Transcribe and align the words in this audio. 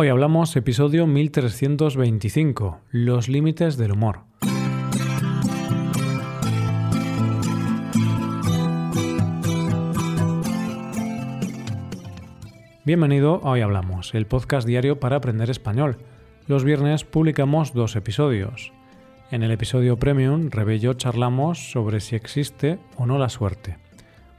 Hoy 0.00 0.06
hablamos 0.10 0.54
episodio 0.54 1.08
1325, 1.08 2.82
los 2.92 3.28
límites 3.28 3.76
del 3.76 3.90
humor. 3.90 4.20
Bienvenido 12.84 13.40
a 13.42 13.50
Hoy 13.50 13.60
Hablamos, 13.60 14.14
el 14.14 14.28
podcast 14.28 14.68
diario 14.68 15.00
para 15.00 15.16
aprender 15.16 15.50
español. 15.50 15.98
Los 16.46 16.62
viernes 16.62 17.02
publicamos 17.02 17.72
dos 17.72 17.96
episodios. 17.96 18.72
En 19.32 19.42
el 19.42 19.50
episodio 19.50 19.96
Premium, 19.96 20.50
Rebe 20.50 20.76
y 20.76 20.78
yo 20.78 20.94
charlamos 20.94 21.72
sobre 21.72 21.98
si 21.98 22.14
existe 22.14 22.78
o 22.96 23.04
no 23.04 23.18
la 23.18 23.30
suerte. 23.30 23.78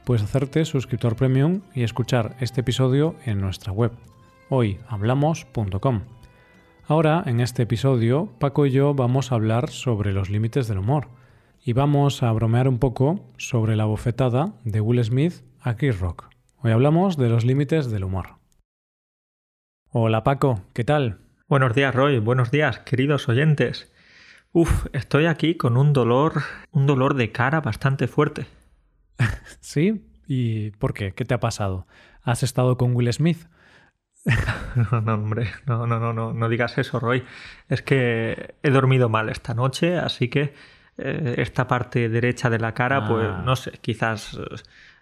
Puedes 0.06 0.22
hacerte 0.22 0.64
suscriptor 0.64 1.16
Premium 1.16 1.60
y 1.74 1.82
escuchar 1.82 2.34
este 2.40 2.62
episodio 2.62 3.14
en 3.26 3.42
nuestra 3.42 3.72
web, 3.72 3.92
hoyhablamos.com. 4.50 6.02
Ahora, 6.84 7.22
en 7.26 7.40
este 7.40 7.62
episodio, 7.62 8.34
Paco 8.40 8.66
y 8.66 8.72
yo 8.72 8.94
vamos 8.94 9.30
a 9.30 9.36
hablar 9.36 9.70
sobre 9.70 10.12
los 10.12 10.28
límites 10.28 10.66
del 10.66 10.78
humor 10.78 11.08
y 11.64 11.72
vamos 11.72 12.22
a 12.24 12.32
bromear 12.32 12.66
un 12.68 12.78
poco 12.78 13.30
sobre 13.38 13.76
la 13.76 13.84
bofetada 13.84 14.54
de 14.64 14.80
Will 14.80 15.02
Smith 15.04 15.44
a 15.60 15.76
Chris 15.76 16.00
Rock. 16.00 16.28
Hoy 16.56 16.72
hablamos 16.72 17.16
de 17.16 17.28
los 17.28 17.44
límites 17.44 17.90
del 17.90 18.04
humor. 18.04 18.38
Hola 19.90 20.24
Paco, 20.24 20.62
¿qué 20.72 20.82
tal? 20.82 21.20
Buenos 21.48 21.74
días 21.74 21.94
Roy, 21.94 22.18
buenos 22.18 22.50
días 22.50 22.80
queridos 22.80 23.28
oyentes. 23.28 23.92
Uf, 24.52 24.86
estoy 24.92 25.26
aquí 25.26 25.54
con 25.54 25.76
un 25.76 25.92
dolor, 25.92 26.42
un 26.72 26.86
dolor 26.86 27.14
de 27.14 27.30
cara 27.30 27.60
bastante 27.60 28.08
fuerte. 28.08 28.46
¿Sí? 29.60 30.04
¿Y 30.26 30.72
por 30.72 30.92
qué? 30.92 31.12
¿Qué 31.12 31.24
te 31.24 31.34
ha 31.34 31.40
pasado? 31.40 31.86
¿Has 32.22 32.42
estado 32.42 32.76
con 32.76 32.96
Will 32.96 33.12
Smith? 33.12 33.46
No, 34.92 35.00
no, 35.00 35.14
hombre, 35.14 35.48
no, 35.66 35.86
no, 35.86 35.98
no, 35.98 36.12
no, 36.12 36.32
no 36.32 36.48
digas 36.48 36.78
eso, 36.78 37.00
Roy. 37.00 37.24
Es 37.68 37.82
que 37.82 38.54
he 38.62 38.70
dormido 38.70 39.08
mal 39.08 39.28
esta 39.28 39.54
noche, 39.54 39.98
así 39.98 40.28
que 40.28 40.54
eh, 40.98 41.34
esta 41.38 41.66
parte 41.66 42.08
derecha 42.08 42.50
de 42.50 42.58
la 42.58 42.72
cara, 42.74 43.06
pues 43.08 43.26
Ah. 43.28 43.42
no 43.44 43.56
sé, 43.56 43.72
quizás 43.80 44.34
eh, 44.34 44.44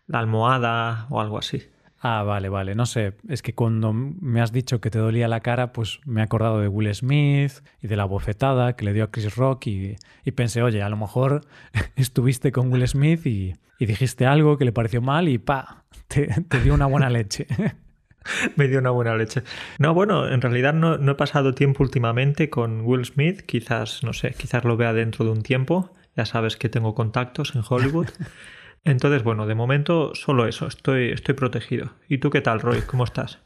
la 0.06 0.20
almohada 0.20 1.06
o 1.10 1.20
algo 1.20 1.38
así. 1.38 1.68
Ah, 2.00 2.22
vale, 2.22 2.48
vale. 2.48 2.74
No 2.76 2.86
sé, 2.86 3.14
es 3.28 3.42
que 3.42 3.54
cuando 3.54 3.92
me 3.92 4.40
has 4.40 4.52
dicho 4.52 4.80
que 4.80 4.88
te 4.88 5.00
dolía 5.00 5.26
la 5.26 5.40
cara, 5.40 5.72
pues 5.72 5.98
me 6.06 6.20
he 6.20 6.24
acordado 6.24 6.60
de 6.60 6.68
Will 6.68 6.94
Smith 6.94 7.52
y 7.82 7.88
de 7.88 7.96
la 7.96 8.04
bofetada 8.04 8.74
que 8.76 8.84
le 8.84 8.92
dio 8.92 9.02
a 9.04 9.10
Chris 9.10 9.34
Rock 9.34 9.66
y, 9.66 9.96
y 10.24 10.30
pensé, 10.30 10.62
oye, 10.62 10.80
a 10.82 10.88
lo 10.88 10.96
mejor 10.96 11.42
estuviste 11.96 12.52
con 12.52 12.72
Will 12.72 12.86
Smith 12.86 13.26
y, 13.26 13.54
y 13.80 13.86
dijiste 13.86 14.26
algo 14.26 14.56
que 14.56 14.64
le 14.64 14.72
pareció 14.72 15.02
mal 15.02 15.28
y 15.28 15.38
pa, 15.38 15.82
te, 16.06 16.28
te 16.48 16.60
dio 16.60 16.72
una 16.72 16.86
buena 16.86 17.10
leche. 17.10 17.46
Me 18.56 18.68
dio 18.68 18.78
una 18.78 18.90
buena 18.90 19.16
leche. 19.16 19.42
No, 19.78 19.94
bueno, 19.94 20.28
en 20.28 20.40
realidad 20.40 20.74
no, 20.74 20.98
no 20.98 21.12
he 21.12 21.14
pasado 21.14 21.54
tiempo 21.54 21.82
últimamente 21.82 22.50
con 22.50 22.82
Will 22.82 23.04
Smith. 23.04 23.42
Quizás, 23.42 24.02
no 24.02 24.12
sé, 24.12 24.34
quizás 24.36 24.64
lo 24.64 24.76
vea 24.76 24.92
dentro 24.92 25.24
de 25.24 25.30
un 25.30 25.42
tiempo. 25.42 25.90
Ya 26.16 26.24
sabes 26.24 26.56
que 26.56 26.68
tengo 26.68 26.94
contactos 26.94 27.54
en 27.54 27.62
Hollywood. 27.68 28.08
Entonces, 28.84 29.22
bueno, 29.22 29.46
de 29.46 29.54
momento 29.54 30.14
solo 30.14 30.46
eso, 30.46 30.66
estoy, 30.66 31.10
estoy 31.10 31.34
protegido. 31.34 31.92
¿Y 32.08 32.18
tú 32.18 32.30
qué 32.30 32.40
tal, 32.40 32.60
Roy? 32.60 32.82
¿Cómo 32.82 33.04
estás? 33.04 33.40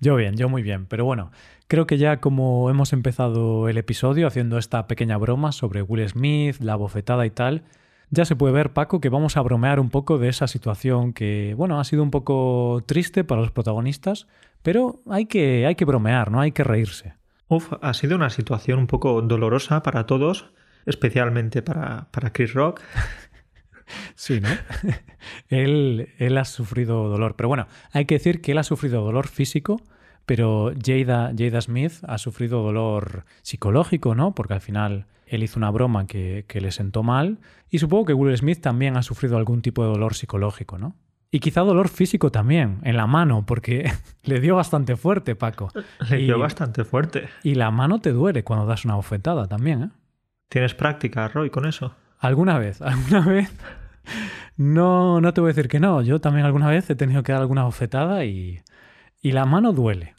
Yo 0.00 0.16
bien, 0.16 0.36
yo 0.36 0.48
muy 0.48 0.62
bien. 0.62 0.86
Pero 0.86 1.04
bueno, 1.04 1.30
creo 1.68 1.86
que 1.86 1.98
ya 1.98 2.20
como 2.20 2.70
hemos 2.70 2.92
empezado 2.92 3.68
el 3.68 3.78
episodio 3.78 4.26
haciendo 4.26 4.58
esta 4.58 4.86
pequeña 4.86 5.16
broma 5.16 5.52
sobre 5.52 5.82
Will 5.82 6.08
Smith, 6.08 6.56
la 6.60 6.76
bofetada 6.76 7.26
y 7.26 7.30
tal, 7.30 7.64
ya 8.12 8.26
se 8.26 8.36
puede 8.36 8.52
ver, 8.52 8.74
Paco, 8.74 9.00
que 9.00 9.08
vamos 9.08 9.38
a 9.38 9.40
bromear 9.40 9.80
un 9.80 9.88
poco 9.88 10.18
de 10.18 10.28
esa 10.28 10.46
situación 10.46 11.14
que, 11.14 11.54
bueno, 11.56 11.80
ha 11.80 11.84
sido 11.84 12.02
un 12.02 12.10
poco 12.10 12.84
triste 12.86 13.24
para 13.24 13.40
los 13.40 13.50
protagonistas, 13.50 14.28
pero 14.62 15.00
hay 15.08 15.24
que, 15.24 15.64
hay 15.64 15.76
que 15.76 15.86
bromear, 15.86 16.30
¿no? 16.30 16.38
Hay 16.38 16.52
que 16.52 16.62
reírse. 16.62 17.14
Uf, 17.48 17.72
ha 17.80 17.94
sido 17.94 18.16
una 18.16 18.28
situación 18.28 18.78
un 18.78 18.86
poco 18.86 19.22
dolorosa 19.22 19.82
para 19.82 20.04
todos, 20.04 20.52
especialmente 20.84 21.62
para, 21.62 22.10
para 22.10 22.32
Chris 22.32 22.54
Rock. 22.54 22.80
Sí, 24.14 24.40
¿no? 24.40 24.48
él, 25.50 26.14
él 26.16 26.38
ha 26.38 26.46
sufrido 26.46 27.08
dolor. 27.10 27.34
Pero 27.36 27.48
bueno, 27.48 27.66
hay 27.90 28.06
que 28.06 28.14
decir 28.14 28.40
que 28.40 28.52
él 28.52 28.58
ha 28.58 28.62
sufrido 28.62 29.04
dolor 29.04 29.26
físico, 29.28 29.82
pero 30.26 30.72
Jada, 30.84 31.32
Jada 31.36 31.60
Smith 31.60 31.92
ha 32.06 32.18
sufrido 32.18 32.62
dolor 32.62 33.24
psicológico, 33.42 34.14
¿no? 34.14 34.34
Porque 34.34 34.54
al 34.54 34.60
final 34.60 35.06
él 35.26 35.42
hizo 35.42 35.58
una 35.58 35.70
broma 35.70 36.06
que, 36.06 36.44
que 36.48 36.60
le 36.60 36.70
sentó 36.72 37.02
mal. 37.02 37.38
Y 37.70 37.78
supongo 37.78 38.04
que 38.06 38.14
Will 38.14 38.36
Smith 38.36 38.60
también 38.60 38.96
ha 38.96 39.02
sufrido 39.02 39.36
algún 39.36 39.62
tipo 39.62 39.82
de 39.84 39.90
dolor 39.90 40.14
psicológico, 40.14 40.78
¿no? 40.78 40.94
Y 41.34 41.40
quizá 41.40 41.62
dolor 41.62 41.88
físico 41.88 42.30
también, 42.30 42.78
en 42.82 42.96
la 42.98 43.06
mano, 43.06 43.46
porque 43.46 43.90
le 44.24 44.40
dio 44.40 44.54
bastante 44.56 44.96
fuerte, 44.96 45.34
Paco. 45.34 45.70
Le 46.10 46.18
dio 46.18 46.36
Y- 46.36 46.40
bastante 46.40 46.84
fuerte. 46.84 47.28
Y 47.42 47.54
la 47.54 47.70
mano 47.70 48.00
te 48.00 48.12
duele 48.12 48.44
cuando 48.44 48.66
das 48.66 48.84
una 48.84 48.96
bofetada 48.96 49.46
también, 49.48 49.82
¿eh? 49.84 49.88
¿Tienes 50.50 50.74
práctica, 50.74 51.28
Roy, 51.28 51.48
con 51.48 51.64
eso? 51.64 51.94
¿Alguna 52.18 52.58
vez? 52.58 52.82
¿Alguna 52.82 53.20
vez? 53.26 53.50
No, 54.56 55.20
no 55.20 55.32
te 55.32 55.40
voy 55.40 55.48
a 55.48 55.54
decir 55.54 55.68
que 55.68 55.80
no. 55.80 56.02
Yo 56.02 56.20
también 56.20 56.44
alguna 56.44 56.68
vez 56.68 56.88
he 56.90 56.94
tenido 56.94 57.22
que 57.22 57.32
dar 57.32 57.40
alguna 57.40 57.64
bofetada 57.64 58.24
y, 58.24 58.60
y 59.22 59.32
la 59.32 59.46
mano 59.46 59.72
duele. 59.72 60.14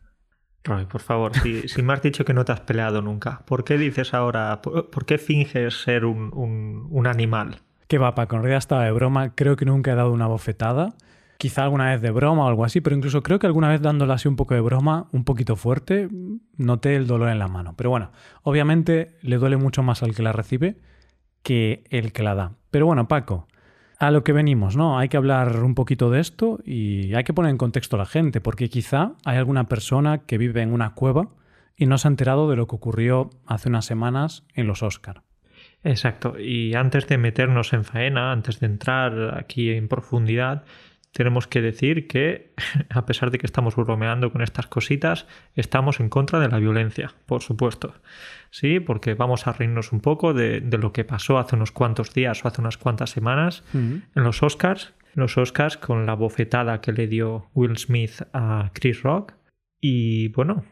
Roy, 0.64 0.86
por 0.86 1.02
favor, 1.02 1.36
si, 1.36 1.68
si 1.68 1.82
me 1.84 1.92
has 1.94 2.02
dicho 2.02 2.24
que 2.24 2.34
no 2.34 2.46
te 2.46 2.54
has 2.54 2.62
peleado 2.62 3.02
nunca, 3.02 3.42
¿por 3.46 3.66
qué 3.66 3.78
dices 3.78 4.14
ahora, 4.14 4.62
por, 4.62 4.90
por 4.90 5.06
qué 5.06 5.18
finges 5.18 5.82
ser 5.84 6.06
un, 6.06 6.32
un- 6.34 6.88
un 6.90 7.06
animal? 7.08 7.58
¿Qué 7.88 7.98
va, 7.98 8.16
Paco? 8.16 8.38
En 8.38 8.44
realidad 8.44 8.60
estaba 8.60 8.86
de 8.86 8.92
broma. 8.92 9.36
Creo 9.36 9.56
que 9.58 9.66
nunca 9.66 9.92
he 9.92 9.96
dado 9.96 10.12
una 10.14 10.26
bofetada. 10.28 10.94
Quizá 11.38 11.64
alguna 11.66 11.90
vez 11.92 12.02
de 12.02 12.12
broma 12.12 12.46
o 12.46 12.48
algo 12.48 12.64
así, 12.64 12.80
pero 12.80 12.96
incluso 12.96 13.22
creo 13.22 13.38
que 13.40 13.46
alguna 13.48 13.68
vez 13.68 13.82
dándole 13.82 14.14
así 14.14 14.30
un 14.30 14.38
poco 14.38 14.54
de 14.54 14.62
broma, 14.62 15.10
un 15.12 15.26
poquito 15.26 15.58
fuerte, 15.58 16.08
noté 16.56 16.96
el 16.96 17.06
dolor 17.06 17.28
en 17.30 17.40
la 17.40 17.50
mano. 17.50 17.74
Pero 17.76 17.90
bueno, 17.90 18.12
obviamente 18.44 19.18
le 19.22 19.38
duele 19.38 19.58
mucho 19.58 19.84
más 19.84 20.02
al 20.02 20.16
que 20.16 20.24
la 20.24 20.32
recibe 20.32 20.78
que 21.42 21.84
el 21.90 22.14
que 22.14 22.24
la 22.24 22.36
da. 22.36 22.54
Pero 22.72 22.86
bueno, 22.86 23.10
Paco, 23.10 23.48
a 24.08 24.12
lo 24.12 24.24
que 24.24 24.34
venimos, 24.34 24.76
¿no? 24.76 25.00
Hay 25.00 25.08
que 25.08 25.18
hablar 25.18 25.64
un 25.64 25.76
poquito 25.76 26.12
de 26.12 26.20
esto 26.20 26.60
y 26.66 27.14
hay 27.14 27.24
que 27.24 27.34
poner 27.34 27.52
en 27.52 27.58
contexto 27.58 27.96
a 27.96 28.00
la 28.00 28.06
gente, 28.06 28.42
porque 28.42 28.70
quizá 28.70 29.14
hay 29.24 29.38
alguna 29.38 29.70
persona 29.70 30.20
que 30.20 30.38
vive 30.38 30.62
en 30.62 30.74
una 30.74 30.94
cueva 30.94 31.30
y 31.78 31.86
no 31.86 31.98
se 31.98 32.08
ha 32.08 32.12
enterado 32.12 32.50
de 32.50 32.58
lo 32.58 32.68
que 32.68 32.76
ocurrió 32.76 33.30
hace 33.46 33.70
unas 33.70 33.86
semanas 33.86 34.44
en 34.56 34.68
los 34.68 34.84
Oscar. 34.84 35.24
Exacto, 35.84 36.40
y 36.40 36.76
antes 36.76 37.08
de 37.08 37.18
meternos 37.18 37.74
en 37.74 37.84
faena, 37.84 38.32
antes 38.32 38.60
de 38.60 38.68
entrar 38.68 39.38
aquí 39.38 39.72
en 39.72 39.88
profundidad, 39.88 40.64
tenemos 41.14 41.48
que 41.48 41.62
decir 41.62 42.08
que, 42.08 42.54
a 42.90 43.06
pesar 43.06 43.32
de 43.32 43.38
que 43.38 43.46
estamos 43.46 43.76
bromeando 43.76 44.32
con 44.32 44.42
estas 44.42 44.68
cositas, 44.68 45.28
estamos 45.56 46.00
en 46.00 46.10
contra 46.10 46.40
de 46.40 46.50
la 46.50 46.60
violencia, 46.60 47.14
por 47.26 47.42
supuesto. 47.42 47.94
Sí, 48.50 48.80
porque 48.80 49.14
vamos 49.14 49.48
a 49.48 49.54
reírnos 49.54 49.92
un 49.92 50.02
poco 50.02 50.34
de, 50.34 50.60
de 50.60 50.78
lo 50.78 50.92
que 50.92 51.06
pasó 51.06 51.38
hace 51.38 51.56
unos 51.56 51.72
cuantos 51.72 52.14
días 52.14 52.44
o 52.44 52.48
hace 52.48 52.62
unas 52.62 52.78
cuantas 52.78 53.12
semanas 53.12 53.64
en 53.74 54.04
los 54.16 54.44
Oscars. 54.44 54.94
Los 55.16 55.38
Oscars 55.38 55.78
con 55.78 56.06
la 56.06 56.16
bofetada 56.16 56.82
que 56.82 56.92
le 56.92 57.08
dio 57.08 57.50
Will 57.54 57.78
Smith 57.78 58.22
a 58.34 58.72
Chris 58.74 59.02
Rock. 59.02 59.34
Y 59.80 60.30
bueno, 60.30 60.66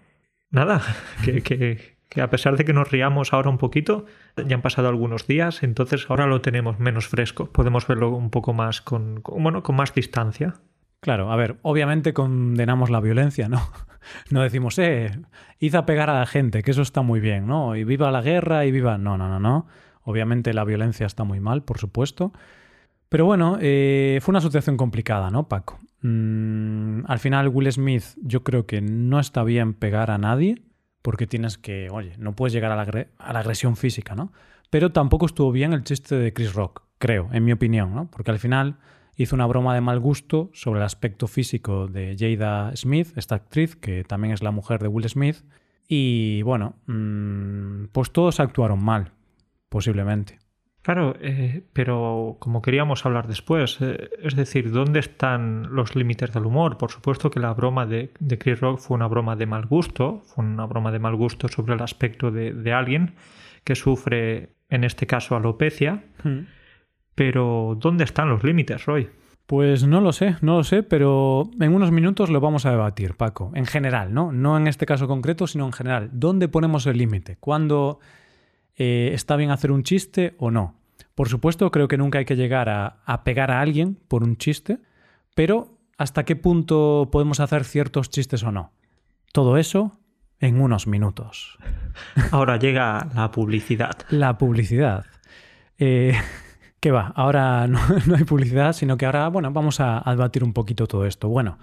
nada, 0.51 0.81
que, 1.25 1.41
que, 1.41 1.95
que 2.11 2.19
a 2.19 2.29
pesar 2.29 2.57
de 2.57 2.65
que 2.65 2.73
nos 2.73 2.91
riamos 2.91 3.31
ahora 3.31 3.49
un 3.49 3.57
poquito, 3.57 4.05
ya 4.35 4.57
han 4.57 4.61
pasado 4.61 4.89
algunos 4.89 5.27
días, 5.27 5.63
entonces 5.63 6.07
ahora 6.09 6.27
lo 6.27 6.41
tenemos 6.41 6.77
menos 6.77 7.07
fresco. 7.07 7.45
Podemos 7.45 7.87
verlo 7.87 8.09
un 8.09 8.29
poco 8.29 8.51
más 8.51 8.81
con, 8.81 9.21
bueno, 9.23 9.63
con 9.63 9.77
más 9.77 9.93
distancia. 9.93 10.55
Claro, 10.99 11.31
a 11.31 11.37
ver, 11.37 11.55
obviamente 11.61 12.13
condenamos 12.13 12.89
la 12.89 12.99
violencia, 12.99 13.47
¿no? 13.47 13.61
No 14.29 14.41
decimos, 14.41 14.77
eh, 14.79 15.11
id 15.59 15.75
a 15.75 15.85
pegar 15.85 16.09
a 16.09 16.19
la 16.19 16.25
gente, 16.25 16.63
que 16.63 16.71
eso 16.71 16.81
está 16.81 17.01
muy 17.01 17.21
bien, 17.21 17.47
¿no? 17.47 17.77
Y 17.77 17.83
viva 17.85 18.11
la 18.11 18.21
guerra 18.21 18.65
y 18.65 18.71
viva... 18.71 18.97
No, 18.97 19.15
no, 19.15 19.29
no, 19.29 19.39
no. 19.39 19.67
Obviamente 20.03 20.53
la 20.53 20.65
violencia 20.65 21.05
está 21.05 21.23
muy 21.23 21.39
mal, 21.39 21.63
por 21.63 21.77
supuesto. 21.77 22.33
Pero 23.07 23.25
bueno, 23.25 23.57
eh, 23.61 24.17
fue 24.21 24.33
una 24.33 24.41
situación 24.41 24.75
complicada, 24.75 25.29
¿no, 25.29 25.47
Paco? 25.47 25.79
Mm, 26.01 27.03
al 27.05 27.19
final 27.19 27.47
Will 27.49 27.71
Smith 27.71 28.03
yo 28.17 28.43
creo 28.43 28.65
que 28.65 28.81
no 28.81 29.19
está 29.19 29.43
bien 29.43 29.75
pegar 29.75 30.09
a 30.09 30.17
nadie, 30.17 30.63
porque 31.01 31.27
tienes 31.27 31.57
que, 31.57 31.89
oye, 31.91 32.13
no 32.17 32.35
puedes 32.35 32.53
llegar 32.53 32.71
a 32.71 32.75
la, 32.75 33.39
agresión 33.39 33.75
física, 33.75 34.15
¿no? 34.15 34.31
Pero 34.69 34.91
tampoco 34.91 35.25
estuvo 35.25 35.51
bien 35.51 35.73
el 35.73 35.83
chiste 35.83 36.15
de 36.15 36.33
Chris 36.33 36.53
Rock, 36.53 36.83
creo, 36.97 37.29
en 37.31 37.43
mi 37.43 37.51
opinión, 37.51 37.93
¿no? 37.93 38.09
Porque 38.09 38.31
al 38.31 38.39
final 38.39 38.77
hizo 39.15 39.35
una 39.35 39.45
broma 39.45 39.73
de 39.73 39.81
mal 39.81 39.99
gusto 39.99 40.49
sobre 40.53 40.79
el 40.79 40.85
aspecto 40.85 41.27
físico 41.27 41.87
de 41.87 42.15
Jada 42.17 42.75
Smith, 42.75 43.09
esta 43.17 43.35
actriz, 43.35 43.75
que 43.75 44.03
también 44.03 44.33
es 44.33 44.41
la 44.41 44.51
mujer 44.51 44.81
de 44.81 44.87
Will 44.87 45.09
Smith. 45.09 45.43
Y 45.87 46.41
bueno, 46.43 46.75
mm, 46.87 47.85
pues 47.91 48.11
todos 48.11 48.39
actuaron 48.39 48.83
mal, 48.83 49.11
posiblemente. 49.69 50.40
Claro, 50.81 51.15
eh, 51.21 51.63
pero 51.73 52.37
como 52.39 52.63
queríamos 52.63 53.05
hablar 53.05 53.27
después, 53.27 53.77
eh, 53.81 54.09
es 54.23 54.35
decir, 54.35 54.71
¿dónde 54.71 54.99
están 54.99 55.75
los 55.75 55.95
límites 55.95 56.33
del 56.33 56.45
humor? 56.45 56.77
Por 56.77 56.89
supuesto 56.89 57.29
que 57.29 57.39
la 57.39 57.53
broma 57.53 57.85
de, 57.85 58.11
de 58.19 58.37
Chris 58.39 58.59
Rock 58.59 58.79
fue 58.79 58.95
una 58.95 59.07
broma 59.07 59.35
de 59.35 59.45
mal 59.45 59.67
gusto, 59.67 60.23
fue 60.25 60.43
una 60.43 60.65
broma 60.65 60.91
de 60.91 60.97
mal 60.97 61.15
gusto 61.15 61.47
sobre 61.47 61.75
el 61.75 61.81
aspecto 61.81 62.31
de, 62.31 62.53
de 62.53 62.73
alguien 62.73 63.13
que 63.63 63.75
sufre, 63.75 64.55
en 64.69 64.83
este 64.83 65.05
caso, 65.05 65.35
alopecia. 65.35 66.03
Pero 67.13 67.77
¿dónde 67.79 68.03
están 68.03 68.29
los 68.29 68.43
límites, 68.43 68.85
Roy? 68.85 69.09
Pues 69.45 69.85
no 69.85 70.01
lo 70.01 70.13
sé, 70.13 70.37
no 70.41 70.57
lo 70.57 70.63
sé, 70.63 70.81
pero 70.81 71.51
en 71.59 71.75
unos 71.75 71.91
minutos 71.91 72.29
lo 72.29 72.39
vamos 72.39 72.65
a 72.65 72.71
debatir, 72.71 73.15
Paco. 73.15 73.51
En 73.53 73.65
general, 73.65 74.13
¿no? 74.13 74.31
No 74.31 74.57
en 74.57 74.65
este 74.65 74.85
caso 74.85 75.07
concreto, 75.07 75.45
sino 75.45 75.65
en 75.65 75.73
general. 75.73 76.09
¿Dónde 76.13 76.47
ponemos 76.47 76.87
el 76.87 76.97
límite? 76.97 77.37
¿Cuándo 77.39 77.99
eh, 78.81 79.13
está 79.13 79.35
bien 79.35 79.51
hacer 79.51 79.71
un 79.71 79.83
chiste 79.83 80.33
o 80.39 80.49
no? 80.49 80.73
Por 81.13 81.29
supuesto, 81.29 81.69
creo 81.69 81.87
que 81.87 81.97
nunca 81.97 82.17
hay 82.17 82.25
que 82.25 82.35
llegar 82.35 82.67
a, 82.67 82.97
a 83.05 83.23
pegar 83.23 83.51
a 83.51 83.61
alguien 83.61 83.97
por 84.07 84.23
un 84.23 84.37
chiste, 84.37 84.79
pero 85.35 85.77
¿hasta 85.97 86.25
qué 86.25 86.35
punto 86.35 87.09
podemos 87.11 87.39
hacer 87.39 87.63
ciertos 87.63 88.09
chistes 88.09 88.41
o 88.41 88.51
no? 88.51 88.71
Todo 89.33 89.57
eso 89.57 89.99
en 90.39 90.59
unos 90.59 90.87
minutos. 90.87 91.59
Ahora 92.31 92.57
llega 92.57 93.07
la 93.13 93.29
publicidad. 93.29 93.97
La 94.09 94.37
publicidad. 94.39 95.05
Eh, 95.77 96.13
¿Qué 96.79 96.89
va? 96.89 97.13
Ahora 97.15 97.67
no, 97.67 97.79
hay 98.17 98.23
publicidad, 98.23 98.73
sino 98.73 98.97
que 98.97 99.05
ahora, 99.05 99.27
bueno, 99.27 99.51
vamos 99.51 99.79
a, 99.79 100.01
debatir 100.07 100.43
un 100.43 100.53
poquito 100.53 100.87
todo 100.87 101.05
esto. 101.05 101.29
Bueno, 101.29 101.59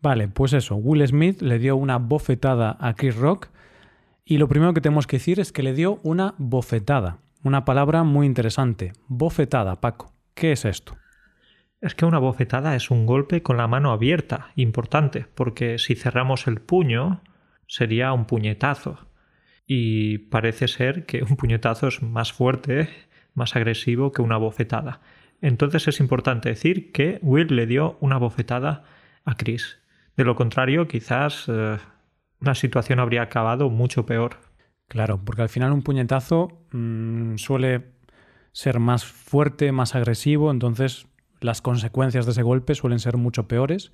vale, 0.00 0.28
pues 0.28 0.52
eso, 0.52 0.76
Will 0.76 1.04
Smith 1.08 1.42
le 1.42 1.58
dio 1.58 1.74
una 1.74 1.98
bofetada 1.98 2.76
a 2.78 2.94
Chris 2.94 3.16
Rock 3.16 3.48
y 4.24 4.38
lo 4.38 4.48
primero 4.48 4.74
que 4.74 4.80
tenemos 4.80 5.06
que 5.06 5.16
decir 5.16 5.40
es 5.40 5.52
que 5.52 5.62
le 5.62 5.74
dio 5.74 6.00
una 6.02 6.34
bofetada. 6.38 7.18
Una 7.42 7.64
palabra 7.64 8.04
muy 8.04 8.26
interesante. 8.26 8.92
Bofetada, 9.06 9.80
Paco. 9.80 10.12
¿Qué 10.34 10.52
es 10.52 10.64
esto? 10.64 10.96
Es 11.80 11.94
que 11.94 12.06
una 12.06 12.18
bofetada 12.18 12.74
es 12.74 12.90
un 12.90 13.04
golpe 13.04 13.42
con 13.42 13.58
la 13.58 13.68
mano 13.68 13.92
abierta, 13.92 14.52
importante, 14.56 15.26
porque 15.34 15.78
si 15.78 15.94
cerramos 15.94 16.46
el 16.46 16.60
puño 16.60 17.20
sería 17.66 18.12
un 18.12 18.24
puñetazo. 18.24 18.98
Y 19.66 20.18
parece 20.18 20.68
ser 20.68 21.04
que 21.04 21.22
un 21.22 21.36
puñetazo 21.36 21.88
es 21.88 22.02
más 22.02 22.32
fuerte 22.32 22.88
más 23.34 23.56
agresivo 23.56 24.12
que 24.12 24.22
una 24.22 24.36
bofetada. 24.36 25.00
Entonces 25.40 25.88
es 25.88 26.00
importante 26.00 26.48
decir 26.48 26.92
que 26.92 27.18
Will 27.22 27.54
le 27.54 27.66
dio 27.66 27.98
una 28.00 28.16
bofetada 28.16 28.84
a 29.24 29.34
Chris. 29.34 29.78
De 30.16 30.24
lo 30.24 30.36
contrario, 30.36 30.88
quizás 30.88 31.46
eh, 31.48 31.76
la 32.44 32.54
situación 32.54 33.00
habría 33.00 33.22
acabado 33.22 33.70
mucho 33.70 34.06
peor. 34.06 34.38
Claro, 34.88 35.20
porque 35.24 35.42
al 35.42 35.48
final 35.48 35.72
un 35.72 35.82
puñetazo 35.82 36.48
mm, 36.72 37.36
suele 37.36 37.92
ser 38.52 38.78
más 38.78 39.04
fuerte, 39.04 39.72
más 39.72 39.94
agresivo, 39.94 40.50
entonces 40.50 41.06
las 41.40 41.60
consecuencias 41.60 42.26
de 42.26 42.32
ese 42.32 42.42
golpe 42.42 42.74
suelen 42.74 43.00
ser 43.00 43.16
mucho 43.16 43.48
peores. 43.48 43.92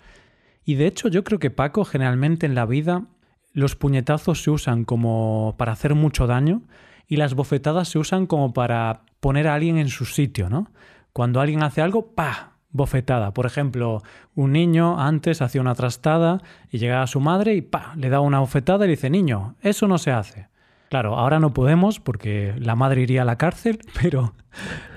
Y 0.64 0.75
de 0.75 0.87
hecho 0.87 1.08
yo 1.08 1.25
creo 1.25 1.38
que 1.38 1.50
Paco 1.50 1.85
generalmente 1.85 2.47
en 2.47 2.55
la 2.55 2.67
vida 2.67 3.06
los 3.52 3.76
puñetazos 3.76 4.43
se 4.43 4.50
usan 4.50 4.85
como 4.85 5.55
para 5.58 5.73
hacer 5.73 5.94
mucho 5.94 6.26
daño 6.26 6.62
y 7.06 7.17
las 7.17 7.35
bofetadas 7.35 7.88
se 7.88 7.99
usan 7.99 8.26
como 8.26 8.53
para 8.53 9.03
poner 9.19 9.49
a 9.49 9.55
alguien 9.55 9.79
en 9.79 9.88
su 9.88 10.05
sitio, 10.05 10.49
¿no? 10.49 10.70
Cuando 11.12 11.41
alguien 11.41 11.62
hace 11.62 11.82
algo, 11.82 12.14
¡pa! 12.14 12.59
Bofetada. 12.72 13.32
Por 13.32 13.46
ejemplo, 13.46 14.02
un 14.34 14.52
niño 14.52 15.00
antes 15.00 15.43
hacía 15.43 15.61
una 15.61 15.75
trastada 15.75 16.40
y 16.70 16.78
llegaba 16.78 17.02
a 17.02 17.08
su 17.08 17.20
madre 17.20 17.55
y 17.55 17.62
¡pa! 17.62 17.94
Le 17.96 18.08
da 18.08 18.20
una 18.20 18.40
bofetada 18.40 18.84
y 18.84 18.88
le 18.88 18.96
dice, 18.96 19.11
niño, 19.11 19.56
eso 19.61 19.88
no 19.88 19.99
se 19.99 20.12
hace. 20.12 20.49
Claro, 20.88 21.17
ahora 21.17 21.38
no 21.38 21.55
podemos 21.55 22.00
porque 22.00 22.55
la 22.58 22.75
madre 22.75 23.02
iría 23.02 23.22
a 23.22 23.25
la 23.25 23.38
cárcel, 23.38 23.78
pero 24.00 24.34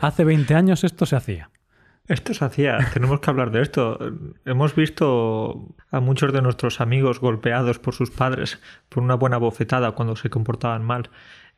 hace 0.02 0.24
20 0.24 0.56
años 0.56 0.84
esto 0.84 1.06
se 1.06 1.16
hacía. 1.16 1.50
Esto 2.08 2.34
se 2.34 2.44
hacía, 2.44 2.80
tenemos 2.94 3.22
que 3.22 3.30
hablar 3.30 3.52
de 3.52 3.62
esto. 3.62 3.98
Hemos 4.44 4.76
visto 4.76 5.74
a 5.90 6.02
muchos 6.02 6.34
de 6.34 6.42
nuestros 6.42 6.82
amigos 6.82 7.22
golpeados 7.22 7.80
por 7.80 7.94
sus 7.94 8.12
padres 8.12 8.60
por 8.90 9.04
una 9.04 9.16
buena 9.16 9.38
bofetada 9.38 9.92
cuando 9.92 10.18
se 10.18 10.30
comportaban 10.30 10.84
mal. 10.84 11.10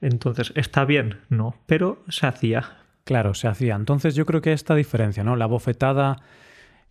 Entonces, 0.02 0.54
¿está 0.56 0.86
bien? 0.86 1.18
No, 1.30 1.56
pero 1.66 2.04
se 2.10 2.28
hacía. 2.28 2.85
Claro, 3.06 3.36
se 3.36 3.48
hacía. 3.48 3.76
Entonces 3.76 4.16
yo 4.16 4.26
creo 4.26 4.42
que 4.42 4.52
esta 4.52 4.76
diferencia, 4.76 5.24
¿no? 5.24 5.36
La 5.36 5.46
bofetada 5.46 6.18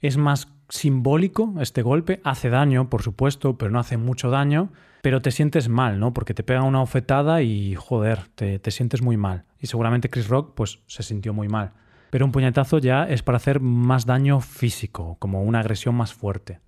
es 0.01 0.17
más 0.17 0.49
simbólico, 0.69 1.55
este 1.61 1.83
golpe, 1.83 2.21
hace 2.25 2.51
daño, 2.51 2.89
por 2.89 3.03
supuesto, 3.03 3.59
pero 3.59 3.71
no 3.71 3.81
hace 3.81 3.97
mucho 3.97 4.31
daño, 4.31 4.73
pero 5.03 5.21
te 5.21 5.33
sientes 5.33 5.69
mal, 5.69 5.99
¿no? 5.99 6.15
Porque 6.15 6.33
te 6.33 6.45
pega 6.45 6.63
una 6.63 6.79
bofetada 6.79 7.43
y, 7.43 7.75
joder, 7.75 8.21
te, 8.37 8.61
te 8.61 8.71
sientes 8.71 9.03
muy 9.03 9.17
mal. 9.17 9.45
Y 9.61 9.67
seguramente 9.67 10.09
Chris 10.09 10.29
Rock, 10.29 10.55
pues, 10.55 10.81
se 10.87 11.03
sintió 11.03 11.35
muy 11.35 11.49
mal. 11.49 11.73
Pero 12.11 12.25
un 12.25 12.33
puñetazo 12.33 12.79
ya 12.79 13.05
es 13.05 13.23
para 13.23 13.37
hacer 13.37 13.59
más 13.59 14.07
daño 14.07 14.41
físico, 14.41 15.17
como 15.19 15.43
una 15.43 15.61
agresión 15.61 15.97
más 15.97 16.15
fuerte. 16.15 16.61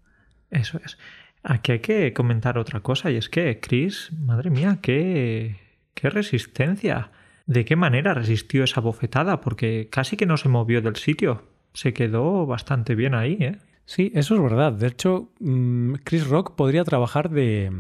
Eso 0.50 0.80
es. 0.84 0.98
Aquí 1.44 1.70
hay 1.72 1.78
que 1.78 2.12
comentar 2.12 2.58
otra 2.58 2.80
cosa, 2.80 3.12
y 3.12 3.16
es 3.16 3.28
que 3.28 3.60
Chris, 3.60 4.10
madre 4.12 4.50
mía, 4.50 4.80
qué, 4.82 5.56
¡Qué 5.96 6.10
resistencia! 6.10 7.10
¿De 7.46 7.64
qué 7.64 7.76
manera 7.76 8.12
resistió 8.12 8.64
esa 8.64 8.80
bofetada? 8.80 9.40
Porque 9.40 9.88
casi 9.90 10.16
que 10.16 10.26
no 10.26 10.36
se 10.36 10.48
movió 10.48 10.82
del 10.82 10.96
sitio. 10.96 11.44
Se 11.72 11.92
quedó 11.92 12.44
bastante 12.44 12.94
bien 12.94 13.14
ahí, 13.14 13.36
¿eh? 13.40 13.58
Sí, 13.84 14.10
eso 14.14 14.34
es 14.34 14.42
verdad. 14.42 14.72
De 14.72 14.88
hecho, 14.88 15.30
mm, 15.38 15.94
Chris 16.02 16.26
Rock 16.26 16.56
podría 16.56 16.82
trabajar 16.82 17.30
de, 17.30 17.70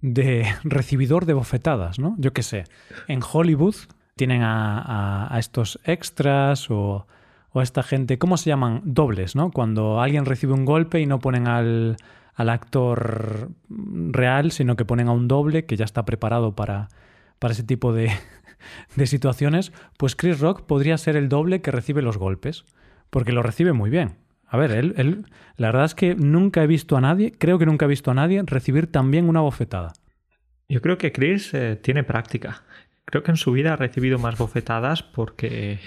de 0.00 0.44
recibidor 0.64 1.24
de 1.24 1.34
bofetadas, 1.34 2.00
¿no? 2.00 2.16
Yo 2.18 2.32
qué 2.32 2.42
sé. 2.42 2.64
En 3.06 3.20
Hollywood 3.22 3.76
tienen 4.16 4.42
a, 4.42 5.34
estos 5.38 5.78
extras 5.84 6.68
o, 6.70 7.06
o, 7.52 7.60
a 7.60 7.62
esta 7.62 7.84
gente, 7.84 8.18
¿cómo 8.18 8.36
se 8.36 8.50
llaman? 8.50 8.82
Dobles, 8.84 9.36
¿no? 9.36 9.52
Cuando 9.52 10.00
alguien 10.00 10.26
recibe 10.26 10.52
un 10.52 10.64
golpe 10.64 11.00
y 11.00 11.06
no 11.06 11.20
ponen 11.20 11.46
al, 11.46 11.96
al 12.34 12.48
actor 12.48 13.50
real, 13.68 14.50
sino 14.50 14.74
que 14.74 14.84
ponen 14.84 15.06
a 15.08 15.12
un 15.12 15.28
doble 15.28 15.64
que 15.64 15.76
ya 15.76 15.84
está 15.84 16.04
preparado 16.04 16.56
para, 16.56 16.88
para 17.40 17.52
ese 17.52 17.64
tipo 17.64 17.92
de, 17.92 18.12
situaciones, 19.06 19.72
pues 19.98 20.14
Chris 20.14 20.38
Rock 20.38 20.62
podría 20.62 20.96
ser 20.96 21.16
el 21.16 21.28
doble 21.28 21.60
que 21.60 21.72
recibe 21.72 22.02
los 22.02 22.16
golpes, 22.16 22.64
porque 23.10 23.32
lo 23.32 23.42
recibe 23.42 23.72
muy 23.72 23.90
bien. 23.90 24.18
A 24.46 24.56
ver, 24.56 24.70
él, 24.72 24.94
él, 24.96 25.26
la 25.56 25.68
verdad 25.68 25.86
es 25.86 25.94
que 25.96 26.14
nunca 26.14 26.62
he 26.62 26.66
visto 26.68 26.96
a 26.96 27.00
nadie, 27.00 27.32
creo 27.32 27.58
que 27.58 27.66
nunca 27.66 27.86
he 27.86 27.88
visto 27.88 28.12
a 28.12 28.14
nadie 28.14 28.42
recibir 28.44 28.90
también 28.90 29.28
una 29.28 29.40
bofetada. 29.40 29.92
Yo 30.68 30.80
creo 30.80 30.98
que 30.98 31.12
Chris 31.12 31.52
eh, 31.54 31.76
tiene 31.76 32.04
práctica. 32.04 32.62
Creo 33.04 33.24
que 33.24 33.32
en 33.32 33.36
su 33.36 33.50
vida 33.50 33.72
ha 33.72 33.76
recibido 33.76 34.18
más 34.18 34.38
bofetadas 34.38 35.02
porque 35.02 35.80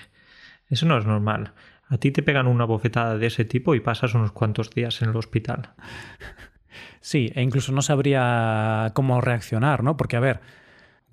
eso 0.70 0.86
no 0.86 0.98
es 0.98 1.06
normal. 1.06 1.54
A 1.88 1.98
ti 1.98 2.12
te 2.12 2.24
pegan 2.24 2.48
una 2.48 2.66
bofetada 2.66 3.18
de 3.18 3.28
ese 3.28 3.46
tipo 3.46 3.76
y 3.76 3.80
pasas 3.80 4.14
unos 4.14 4.32
cuantos 4.32 4.72
días 4.72 5.02
en 5.02 5.10
el 5.10 5.16
hospital. 5.16 5.70
Sí, 7.02 7.32
e 7.36 7.44
incluso 7.44 7.72
no 7.72 7.84
sabría 7.84 8.92
cómo 8.96 9.22
reaccionar, 9.22 9.84
¿no? 9.84 9.96
Porque, 9.96 10.16
a 10.16 10.22
ver, 10.22 10.40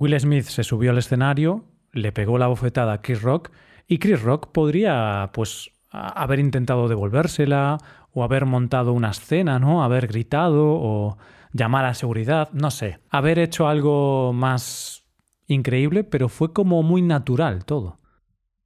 Will 0.00 0.19
Smith 0.19 0.44
se 0.44 0.64
subió 0.64 0.93
al 0.93 0.99
escenario, 0.99 1.67
le 1.93 2.11
pegó 2.11 2.38
la 2.38 2.47
bofetada 2.47 2.94
a 2.94 3.02
Chris 3.02 3.20
Rock 3.20 3.50
y 3.87 3.99
Chris 3.99 4.23
Rock 4.23 4.50
podría, 4.50 5.31
pues, 5.35 5.73
haber 5.91 6.38
intentado 6.38 6.88
devolvérsela 6.88 7.76
o 8.12 8.25
haber 8.25 8.47
montado 8.47 8.94
una 8.94 9.11
escena, 9.11 9.58
¿no? 9.58 9.85
Haber 9.85 10.06
gritado 10.06 10.69
o 10.69 11.19
llamar 11.52 11.85
a 11.85 11.93
seguridad, 11.93 12.49
no 12.52 12.70
sé. 12.70 13.00
Haber 13.11 13.38
hecho 13.38 13.69
algo 13.69 14.32
más 14.32 15.06
increíble, 15.47 16.02
pero 16.02 16.30
fue 16.30 16.54
como 16.54 16.83
muy 16.83 17.02
natural 17.02 17.66
todo. 17.66 18.00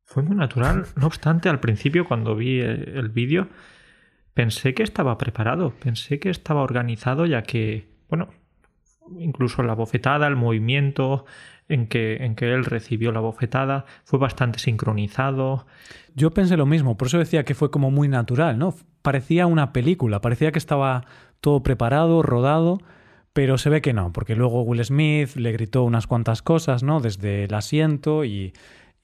Fue 0.04 0.22
muy 0.22 0.36
natural. 0.36 0.86
No 0.94 1.08
obstante, 1.08 1.48
al 1.48 1.58
principio 1.58 2.06
cuando 2.06 2.36
vi 2.36 2.60
el 2.60 3.08
vídeo, 3.08 3.48
pensé 4.34 4.72
que 4.72 4.84
estaba 4.84 5.18
preparado, 5.18 5.74
pensé 5.80 6.20
que 6.20 6.30
estaba 6.30 6.62
organizado, 6.62 7.26
ya 7.26 7.42
que, 7.42 7.88
bueno, 8.08 8.28
incluso 9.18 9.62
la 9.62 9.74
bofetada, 9.74 10.26
el 10.26 10.36
movimiento 10.36 11.24
en 11.68 11.86
que, 11.86 12.16
en 12.24 12.34
que 12.34 12.52
él 12.52 12.64
recibió 12.64 13.12
la 13.12 13.20
bofetada, 13.20 13.86
fue 14.04 14.18
bastante 14.18 14.58
sincronizado. 14.58 15.66
Yo 16.14 16.32
pensé 16.32 16.56
lo 16.56 16.66
mismo, 16.66 16.96
por 16.96 17.08
eso 17.08 17.18
decía 17.18 17.44
que 17.44 17.54
fue 17.54 17.70
como 17.70 17.90
muy 17.90 18.08
natural, 18.08 18.58
¿no? 18.58 18.74
Parecía 19.02 19.46
una 19.46 19.72
película, 19.72 20.20
parecía 20.20 20.52
que 20.52 20.58
estaba 20.58 21.06
todo 21.40 21.62
preparado, 21.62 22.22
rodado, 22.22 22.78
pero 23.32 23.58
se 23.58 23.70
ve 23.70 23.82
que 23.82 23.92
no, 23.92 24.12
porque 24.12 24.36
luego 24.36 24.62
Will 24.62 24.84
Smith 24.84 25.36
le 25.36 25.52
gritó 25.52 25.82
unas 25.82 26.06
cuantas 26.06 26.42
cosas, 26.42 26.82
¿no? 26.82 27.00
Desde 27.00 27.44
el 27.44 27.54
asiento 27.54 28.24
y, 28.24 28.52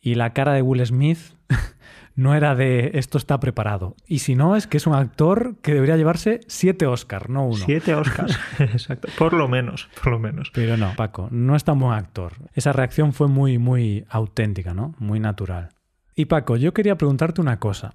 y 0.00 0.14
la 0.14 0.32
cara 0.32 0.52
de 0.54 0.62
Will 0.62 0.84
Smith 0.84 1.18
no 2.14 2.34
era 2.34 2.54
de 2.54 2.92
esto 2.94 3.18
está 3.18 3.40
preparado. 3.40 3.96
Y 4.06 4.20
si 4.20 4.34
no, 4.34 4.56
es 4.56 4.66
que 4.66 4.76
es 4.76 4.86
un 4.86 4.94
actor 4.94 5.56
que 5.62 5.74
debería 5.74 5.96
llevarse 5.96 6.40
siete 6.46 6.86
Oscars, 6.86 7.28
no 7.28 7.46
uno. 7.46 7.56
Siete 7.64 7.94
Oscars, 7.94 8.38
exacto. 8.58 9.08
Por 9.18 9.32
lo 9.32 9.48
menos, 9.48 9.88
por 10.02 10.12
lo 10.12 10.18
menos. 10.18 10.50
Pero 10.54 10.76
no, 10.76 10.94
Paco, 10.96 11.28
no 11.30 11.56
es 11.56 11.64
tan 11.64 11.78
buen 11.78 11.94
actor. 11.94 12.34
Esa 12.54 12.72
reacción 12.72 13.12
fue 13.12 13.28
muy, 13.28 13.58
muy 13.58 14.04
auténtica, 14.08 14.74
¿no? 14.74 14.94
Muy 14.98 15.20
natural. 15.20 15.70
Y 16.14 16.26
Paco, 16.26 16.56
yo 16.56 16.74
quería 16.74 16.96
preguntarte 16.96 17.40
una 17.40 17.58
cosa. 17.58 17.94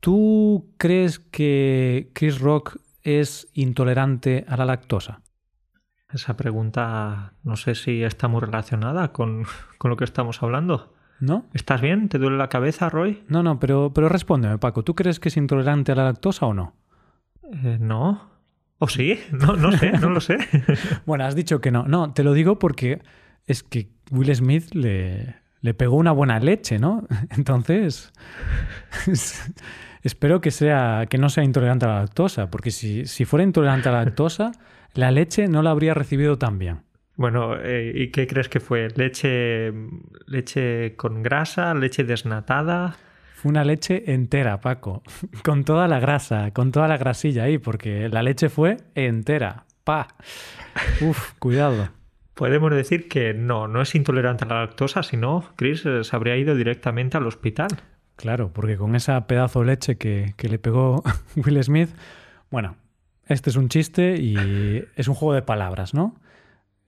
¿Tú 0.00 0.72
crees 0.78 1.18
que 1.18 2.10
Chris 2.14 2.40
Rock 2.40 2.78
es 3.02 3.48
intolerante 3.52 4.46
a 4.48 4.56
la 4.56 4.64
lactosa? 4.64 5.20
Esa 6.10 6.36
pregunta 6.36 7.34
no 7.44 7.56
sé 7.56 7.74
si 7.74 8.02
está 8.02 8.26
muy 8.26 8.40
relacionada 8.40 9.12
con, 9.12 9.44
con 9.78 9.90
lo 9.90 9.96
que 9.96 10.04
estamos 10.04 10.42
hablando. 10.42 10.94
¿No? 11.20 11.46
¿Estás 11.52 11.80
bien? 11.80 12.08
¿Te 12.08 12.18
duele 12.18 12.38
la 12.38 12.48
cabeza, 12.48 12.88
Roy? 12.88 13.22
No, 13.28 13.42
no, 13.42 13.58
pero, 13.58 13.92
pero 13.94 14.08
respóndeme, 14.08 14.58
Paco. 14.58 14.82
¿Tú 14.82 14.94
crees 14.94 15.20
que 15.20 15.28
es 15.28 15.36
intolerante 15.36 15.92
a 15.92 15.94
la 15.94 16.04
lactosa 16.04 16.46
o 16.46 16.54
no? 16.54 16.74
Eh, 17.44 17.76
no. 17.78 18.30
¿O 18.78 18.88
sí? 18.88 19.20
No, 19.30 19.56
no 19.56 19.72
sé, 19.72 19.92
no 19.92 20.08
lo 20.08 20.20
sé. 20.20 20.38
bueno, 21.06 21.24
has 21.24 21.34
dicho 21.34 21.60
que 21.60 21.70
no. 21.70 21.86
No, 21.86 22.12
te 22.12 22.24
lo 22.24 22.32
digo 22.32 22.58
porque 22.58 23.02
es 23.46 23.62
que 23.62 23.90
Will 24.10 24.34
Smith 24.34 24.72
le, 24.72 25.36
le 25.60 25.74
pegó 25.74 25.96
una 25.96 26.12
buena 26.12 26.38
leche, 26.40 26.78
¿no? 26.78 27.06
Entonces, 27.36 28.12
espero 30.02 30.40
que, 30.40 30.50
sea, 30.50 31.06
que 31.08 31.18
no 31.18 31.28
sea 31.28 31.44
intolerante 31.44 31.84
a 31.84 31.88
la 31.88 32.00
lactosa, 32.00 32.50
porque 32.50 32.70
si, 32.70 33.04
si 33.06 33.24
fuera 33.26 33.44
intolerante 33.44 33.88
a 33.88 33.92
la 33.92 34.04
lactosa, 34.04 34.52
la 34.94 35.10
leche 35.10 35.48
no 35.48 35.62
la 35.62 35.70
habría 35.70 35.94
recibido 35.94 36.38
tan 36.38 36.58
bien. 36.58 36.82
Bueno, 37.20 37.54
eh, 37.54 37.92
¿y 37.94 38.10
qué 38.12 38.26
crees 38.26 38.48
que 38.48 38.60
fue? 38.60 38.88
¿Leche, 38.96 39.74
¿Leche 40.24 40.96
con 40.96 41.22
grasa? 41.22 41.74
¿Leche 41.74 42.02
desnatada? 42.02 42.96
Fue 43.34 43.50
una 43.50 43.62
leche 43.62 44.10
entera, 44.14 44.62
Paco, 44.62 45.02
con 45.44 45.64
toda 45.64 45.86
la 45.86 46.00
grasa, 46.00 46.50
con 46.52 46.72
toda 46.72 46.88
la 46.88 46.96
grasilla 46.96 47.42
ahí, 47.42 47.58
porque 47.58 48.08
la 48.08 48.22
leche 48.22 48.48
fue 48.48 48.78
entera. 48.94 49.66
¡Pa! 49.84 50.08
Uf, 51.02 51.34
cuidado. 51.38 51.90
Podemos 52.32 52.70
decir 52.70 53.06
que 53.06 53.34
no, 53.34 53.68
no 53.68 53.82
es 53.82 53.94
intolerante 53.94 54.46
a 54.46 54.48
la 54.48 54.60
lactosa, 54.60 55.02
sino 55.02 55.44
Chris 55.56 55.84
eh, 55.84 56.04
se 56.04 56.16
habría 56.16 56.38
ido 56.38 56.54
directamente 56.54 57.18
al 57.18 57.26
hospital. 57.26 57.68
Claro, 58.16 58.50
porque 58.50 58.78
con 58.78 58.96
esa 58.96 59.26
pedazo 59.26 59.60
de 59.60 59.66
leche 59.66 59.98
que, 59.98 60.32
que 60.38 60.48
le 60.48 60.58
pegó 60.58 61.02
Will 61.36 61.62
Smith, 61.62 61.90
bueno, 62.50 62.76
este 63.26 63.50
es 63.50 63.56
un 63.56 63.68
chiste 63.68 64.16
y 64.16 64.86
es 64.96 65.06
un 65.06 65.14
juego 65.14 65.34
de 65.34 65.42
palabras, 65.42 65.92
¿no? 65.92 66.14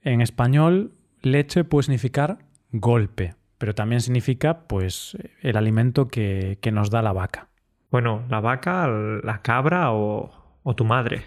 En 0.03 0.21
español, 0.21 0.93
leche 1.23 1.65
puede 1.65 1.85
significar 1.85 2.39
golpe, 2.73 3.35
pero 3.59 3.75
también 3.75 4.01
significa, 4.01 4.67
pues, 4.67 5.17
el 5.41 5.57
alimento 5.57 6.09
que, 6.09 6.59
que 6.61 6.73
nos 6.73 6.91
da 6.91 7.03
la 7.03 7.13
vaca. 7.13 7.49
Bueno, 7.91 8.25
la 8.29 8.41
vaca, 8.41 8.89
la 8.89 9.43
cabra 9.43 9.93
o, 9.93 10.59
o 10.63 10.75
tu 10.75 10.85
madre. 10.85 11.25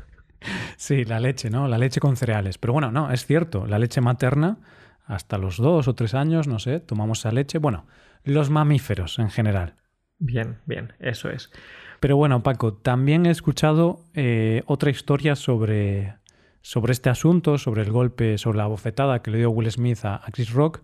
sí, 0.76 1.04
la 1.04 1.20
leche, 1.20 1.48
¿no? 1.48 1.68
La 1.68 1.78
leche 1.78 2.00
con 2.00 2.16
cereales. 2.16 2.58
Pero 2.58 2.72
bueno, 2.72 2.90
no, 2.90 3.10
es 3.12 3.24
cierto, 3.24 3.66
la 3.66 3.78
leche 3.78 4.00
materna, 4.00 4.58
hasta 5.06 5.38
los 5.38 5.56
dos 5.56 5.88
o 5.88 5.94
tres 5.94 6.14
años, 6.14 6.48
no 6.48 6.58
sé, 6.58 6.80
tomamos 6.80 7.20
esa 7.20 7.32
leche. 7.32 7.58
Bueno, 7.58 7.86
los 8.24 8.50
mamíferos 8.50 9.18
en 9.18 9.30
general. 9.30 9.74
Bien, 10.18 10.58
bien, 10.66 10.92
eso 10.98 11.30
es. 11.30 11.50
Pero 12.00 12.16
bueno, 12.16 12.42
Paco, 12.42 12.74
también 12.74 13.26
he 13.26 13.30
escuchado 13.30 14.04
eh, 14.14 14.62
otra 14.66 14.90
historia 14.90 15.36
sobre, 15.36 16.14
sobre 16.62 16.92
este 16.92 17.10
asunto, 17.10 17.58
sobre 17.58 17.82
el 17.82 17.90
golpe, 17.90 18.38
sobre 18.38 18.58
la 18.58 18.66
bofetada 18.66 19.22
que 19.22 19.30
le 19.30 19.38
dio 19.38 19.50
Will 19.50 19.70
Smith 19.70 20.04
a, 20.04 20.22
Chris 20.32 20.52
Rock. 20.52 20.80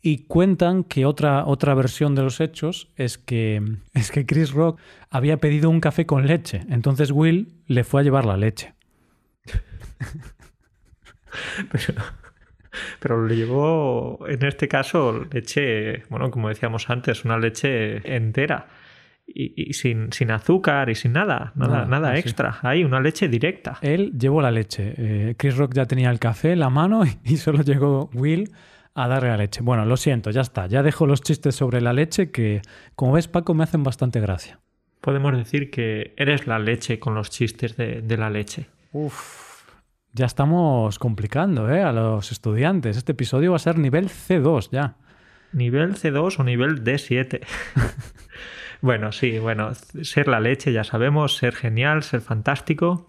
Y 0.00 0.26
cuentan 0.26 0.84
que 0.84 1.06
otra, 1.06 1.44
otra 1.46 1.74
versión 1.74 2.14
de 2.14 2.22
los 2.22 2.40
hechos 2.40 2.88
es 2.96 3.18
que, 3.18 3.62
es 3.94 4.10
que 4.10 4.26
Chris 4.26 4.52
Rock 4.52 4.80
había 5.10 5.38
pedido 5.38 5.70
un 5.70 5.80
café 5.80 6.06
con 6.06 6.26
leche. 6.26 6.64
Entonces 6.68 7.10
Will 7.10 7.54
le 7.66 7.84
fue 7.84 8.00
a 8.00 8.04
llevar 8.04 8.24
la 8.24 8.36
leche. 8.36 8.74
pero, 11.72 11.94
pero 13.00 13.26
le 13.26 13.36
llevó, 13.36 14.24
en 14.28 14.44
este 14.44 14.68
caso, 14.68 15.26
leche, 15.32 16.04
bueno, 16.08 16.30
como 16.30 16.48
decíamos 16.48 16.88
antes, 16.88 17.24
una 17.24 17.38
leche 17.38 18.16
entera 18.16 18.68
y, 19.34 19.72
sin, 19.74 20.12
sin, 20.12 20.30
azúcar 20.30 20.88
y 20.90 20.94
sin 20.94 21.12
nada, 21.12 21.52
nada, 21.54 21.84
nada, 21.84 22.16
extra. 22.16 22.58
Ahí, 22.62 22.82
una 22.82 23.00
leche 23.00 23.28
directa. 23.28 23.78
Él 23.82 24.12
llevó 24.18 24.40
la 24.40 24.50
leche. 24.50 24.94
Eh, 24.96 25.34
Chris 25.36 25.56
Rock 25.56 25.74
ya 25.74 25.84
tenía 25.84 26.10
el 26.10 26.18
café 26.18 26.52
en 26.52 26.60
la 26.60 26.70
mano 26.70 27.02
y, 27.24 27.36
solo 27.36 27.62
llegó 27.62 28.10
Will 28.14 28.50
a 28.94 29.06
darle 29.06 29.28
la 29.28 29.36
leche. 29.36 29.60
Bueno, 29.62 29.84
lo 29.84 29.96
siento, 29.96 30.30
ya 30.30 30.40
está. 30.40 30.66
Ya 30.66 30.82
dejo 30.82 31.06
los 31.06 31.20
chistes 31.20 31.54
sobre 31.54 31.80
la 31.80 31.92
leche 31.92 32.30
que, 32.30 32.62
como 32.94 33.12
ves, 33.12 33.28
Paco, 33.28 33.54
me 33.54 33.64
hacen 33.64 33.84
bastante 33.84 34.20
gracia. 34.20 34.60
Podemos 35.00 35.36
decir 35.36 35.70
que 35.70 36.14
eres 36.16 36.46
la 36.46 36.58
leche 36.58 36.98
con 36.98 37.14
los 37.14 37.30
chistes 37.30 37.76
de, 37.76 38.02
de 38.02 38.16
la 38.16 38.30
leche. 38.30 38.66
Uf, 38.92 39.48
ya 40.12 40.26
estamos 40.26 40.98
complicando 40.98 41.70
¿eh? 41.70 41.82
a 41.82 41.92
los 41.92 42.32
estudiantes. 42.32 42.96
Este 42.96 43.12
episodio 43.12 43.50
va 43.50 43.56
a 43.56 43.60
ser 43.60 43.78
nivel 43.78 44.08
C2 44.08 44.70
ya. 44.72 44.96
Nivel 45.52 45.94
C2 45.94 46.38
o 46.38 46.44
nivel 46.44 46.84
D7. 46.84 47.40
Bueno, 48.80 49.10
sí, 49.10 49.38
bueno, 49.38 49.72
ser 50.02 50.28
la 50.28 50.40
leche 50.40 50.72
ya 50.72 50.84
sabemos, 50.84 51.36
ser 51.36 51.54
genial, 51.54 52.02
ser 52.02 52.20
fantástico. 52.20 53.06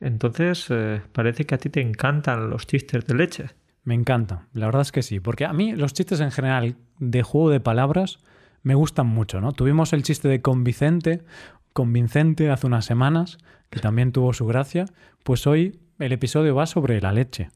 Entonces, 0.00 0.66
eh, 0.70 1.00
parece 1.12 1.46
que 1.46 1.54
a 1.54 1.58
ti 1.58 1.70
te 1.70 1.80
encantan 1.80 2.50
los 2.50 2.66
chistes 2.66 3.06
de 3.06 3.14
leche. 3.14 3.46
Me 3.84 3.94
encantan, 3.94 4.48
la 4.52 4.66
verdad 4.66 4.82
es 4.82 4.92
que 4.92 5.02
sí, 5.02 5.18
porque 5.18 5.46
a 5.46 5.52
mí 5.52 5.72
los 5.72 5.94
chistes 5.94 6.20
en 6.20 6.30
general 6.30 6.76
de 6.98 7.22
juego 7.22 7.48
de 7.48 7.60
palabras 7.60 8.18
me 8.62 8.74
gustan 8.74 9.06
mucho, 9.06 9.40
¿no? 9.40 9.52
Tuvimos 9.52 9.94
el 9.94 10.02
chiste 10.02 10.28
de 10.28 10.42
convincente, 10.42 11.22
convincente 11.72 12.50
hace 12.50 12.66
unas 12.66 12.84
semanas, 12.84 13.38
que 13.70 13.80
también 13.80 14.12
tuvo 14.12 14.34
su 14.34 14.44
gracia, 14.46 14.84
pues 15.24 15.46
hoy 15.46 15.80
el 15.98 16.12
episodio 16.12 16.54
va 16.54 16.66
sobre 16.66 17.00
la 17.00 17.12
leche. 17.12 17.48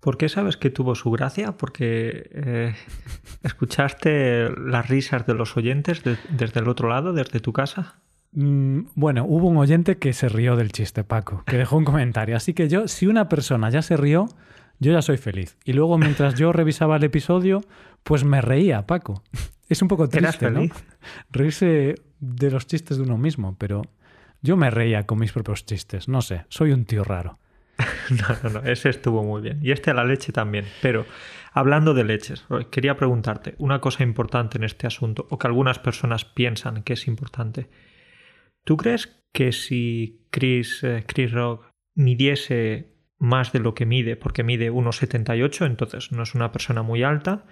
¿Por 0.00 0.18
qué 0.18 0.28
sabes 0.28 0.56
que 0.56 0.70
tuvo 0.70 0.94
su 0.94 1.10
gracia? 1.10 1.56
Porque 1.56 2.30
eh, 2.32 2.74
escuchaste 3.42 4.50
las 4.50 4.88
risas 4.88 5.26
de 5.26 5.34
los 5.34 5.56
oyentes 5.56 6.02
desde 6.04 6.60
el 6.60 6.68
otro 6.68 6.88
lado, 6.88 7.12
desde 7.12 7.40
tu 7.40 7.52
casa. 7.52 7.96
Mm, 8.32 8.88
bueno, 8.94 9.24
hubo 9.26 9.48
un 9.48 9.56
oyente 9.56 9.96
que 9.96 10.12
se 10.12 10.28
rió 10.28 10.56
del 10.56 10.72
chiste, 10.72 11.04
Paco, 11.04 11.42
que 11.46 11.56
dejó 11.56 11.76
un 11.76 11.84
comentario. 11.84 12.36
Así 12.36 12.54
que 12.54 12.68
yo, 12.68 12.86
si 12.88 13.06
una 13.06 13.28
persona 13.28 13.70
ya 13.70 13.82
se 13.82 13.96
rió, 13.96 14.28
yo 14.78 14.92
ya 14.92 15.02
soy 15.02 15.16
feliz. 15.16 15.56
Y 15.64 15.72
luego, 15.72 15.98
mientras 15.98 16.34
yo 16.34 16.52
revisaba 16.52 16.96
el 16.96 17.04
episodio, 17.04 17.62
pues 18.02 18.24
me 18.24 18.40
reía, 18.40 18.86
Paco. 18.86 19.22
Es 19.68 19.82
un 19.82 19.88
poco 19.88 20.08
triste, 20.08 20.50
¿no? 20.50 20.62
Reírse 21.30 21.96
de 22.20 22.50
los 22.50 22.66
chistes 22.66 22.98
de 22.98 23.02
uno 23.02 23.18
mismo, 23.18 23.56
pero 23.58 23.82
yo 24.42 24.56
me 24.56 24.70
reía 24.70 25.06
con 25.06 25.18
mis 25.18 25.32
propios 25.32 25.64
chistes. 25.66 26.08
No 26.08 26.22
sé, 26.22 26.44
soy 26.48 26.72
un 26.72 26.84
tío 26.84 27.02
raro. 27.02 27.38
no, 28.10 28.50
no, 28.50 28.60
no, 28.60 28.68
ese 28.68 28.88
estuvo 28.88 29.22
muy 29.22 29.42
bien. 29.42 29.60
Y 29.62 29.70
este 29.70 29.90
a 29.90 29.94
la 29.94 30.04
leche 30.04 30.32
también. 30.32 30.64
Pero 30.82 31.06
hablando 31.52 31.94
de 31.94 32.04
leches, 32.04 32.44
quería 32.70 32.96
preguntarte 32.96 33.54
una 33.58 33.80
cosa 33.80 34.02
importante 34.02 34.58
en 34.58 34.64
este 34.64 34.86
asunto, 34.86 35.26
o 35.30 35.38
que 35.38 35.46
algunas 35.46 35.78
personas 35.78 36.24
piensan 36.24 36.82
que 36.82 36.94
es 36.94 37.06
importante. 37.06 37.68
¿Tú 38.64 38.76
crees 38.76 39.22
que 39.32 39.52
si 39.52 40.26
Chris, 40.30 40.82
eh, 40.82 41.04
Chris 41.06 41.32
Rock 41.32 41.66
midiese 41.94 42.94
más 43.18 43.52
de 43.52 43.60
lo 43.60 43.74
que 43.74 43.86
mide, 43.86 44.16
porque 44.16 44.42
mide 44.42 44.70
1,78, 44.70 45.66
entonces 45.66 46.12
no 46.12 46.22
es 46.22 46.34
una 46.34 46.52
persona 46.52 46.82
muy 46.82 47.02
alta, 47.02 47.44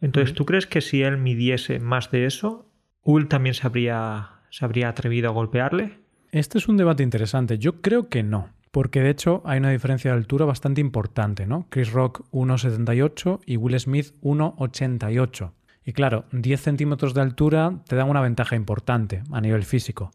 entonces 0.00 0.34
¿tú 0.34 0.44
crees 0.44 0.66
que 0.66 0.80
si 0.80 1.02
él 1.02 1.18
midiese 1.18 1.78
más 1.78 2.10
de 2.10 2.26
eso, 2.26 2.68
Will 3.04 3.28
también 3.28 3.54
se 3.54 3.66
habría, 3.66 4.42
se 4.50 4.64
habría 4.64 4.88
atrevido 4.88 5.28
a 5.28 5.32
golpearle? 5.32 5.98
Este 6.32 6.58
es 6.58 6.68
un 6.68 6.76
debate 6.76 7.02
interesante. 7.02 7.58
Yo 7.58 7.80
creo 7.80 8.08
que 8.08 8.22
no. 8.22 8.50
Porque 8.72 9.02
de 9.02 9.10
hecho 9.10 9.42
hay 9.44 9.58
una 9.58 9.70
diferencia 9.70 10.10
de 10.10 10.16
altura 10.16 10.46
bastante 10.46 10.80
importante, 10.80 11.46
¿no? 11.46 11.66
Chris 11.68 11.92
Rock 11.92 12.24
1,78 12.32 13.40
y 13.46 13.58
Will 13.58 13.78
Smith 13.78 14.14
1,88. 14.22 15.52
Y 15.84 15.92
claro, 15.92 16.24
10 16.32 16.60
centímetros 16.60 17.12
de 17.12 17.20
altura 17.20 17.82
te 17.86 17.96
dan 17.96 18.08
una 18.08 18.22
ventaja 18.22 18.56
importante 18.56 19.22
a 19.30 19.40
nivel 19.42 19.64
físico. 19.64 20.10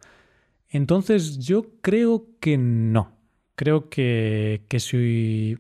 Entonces 0.69 1.37
yo 1.37 1.67
creo 1.81 2.25
que 2.39 2.57
no. 2.57 3.11
Creo 3.55 3.89
que, 3.89 4.65
si 4.79 5.57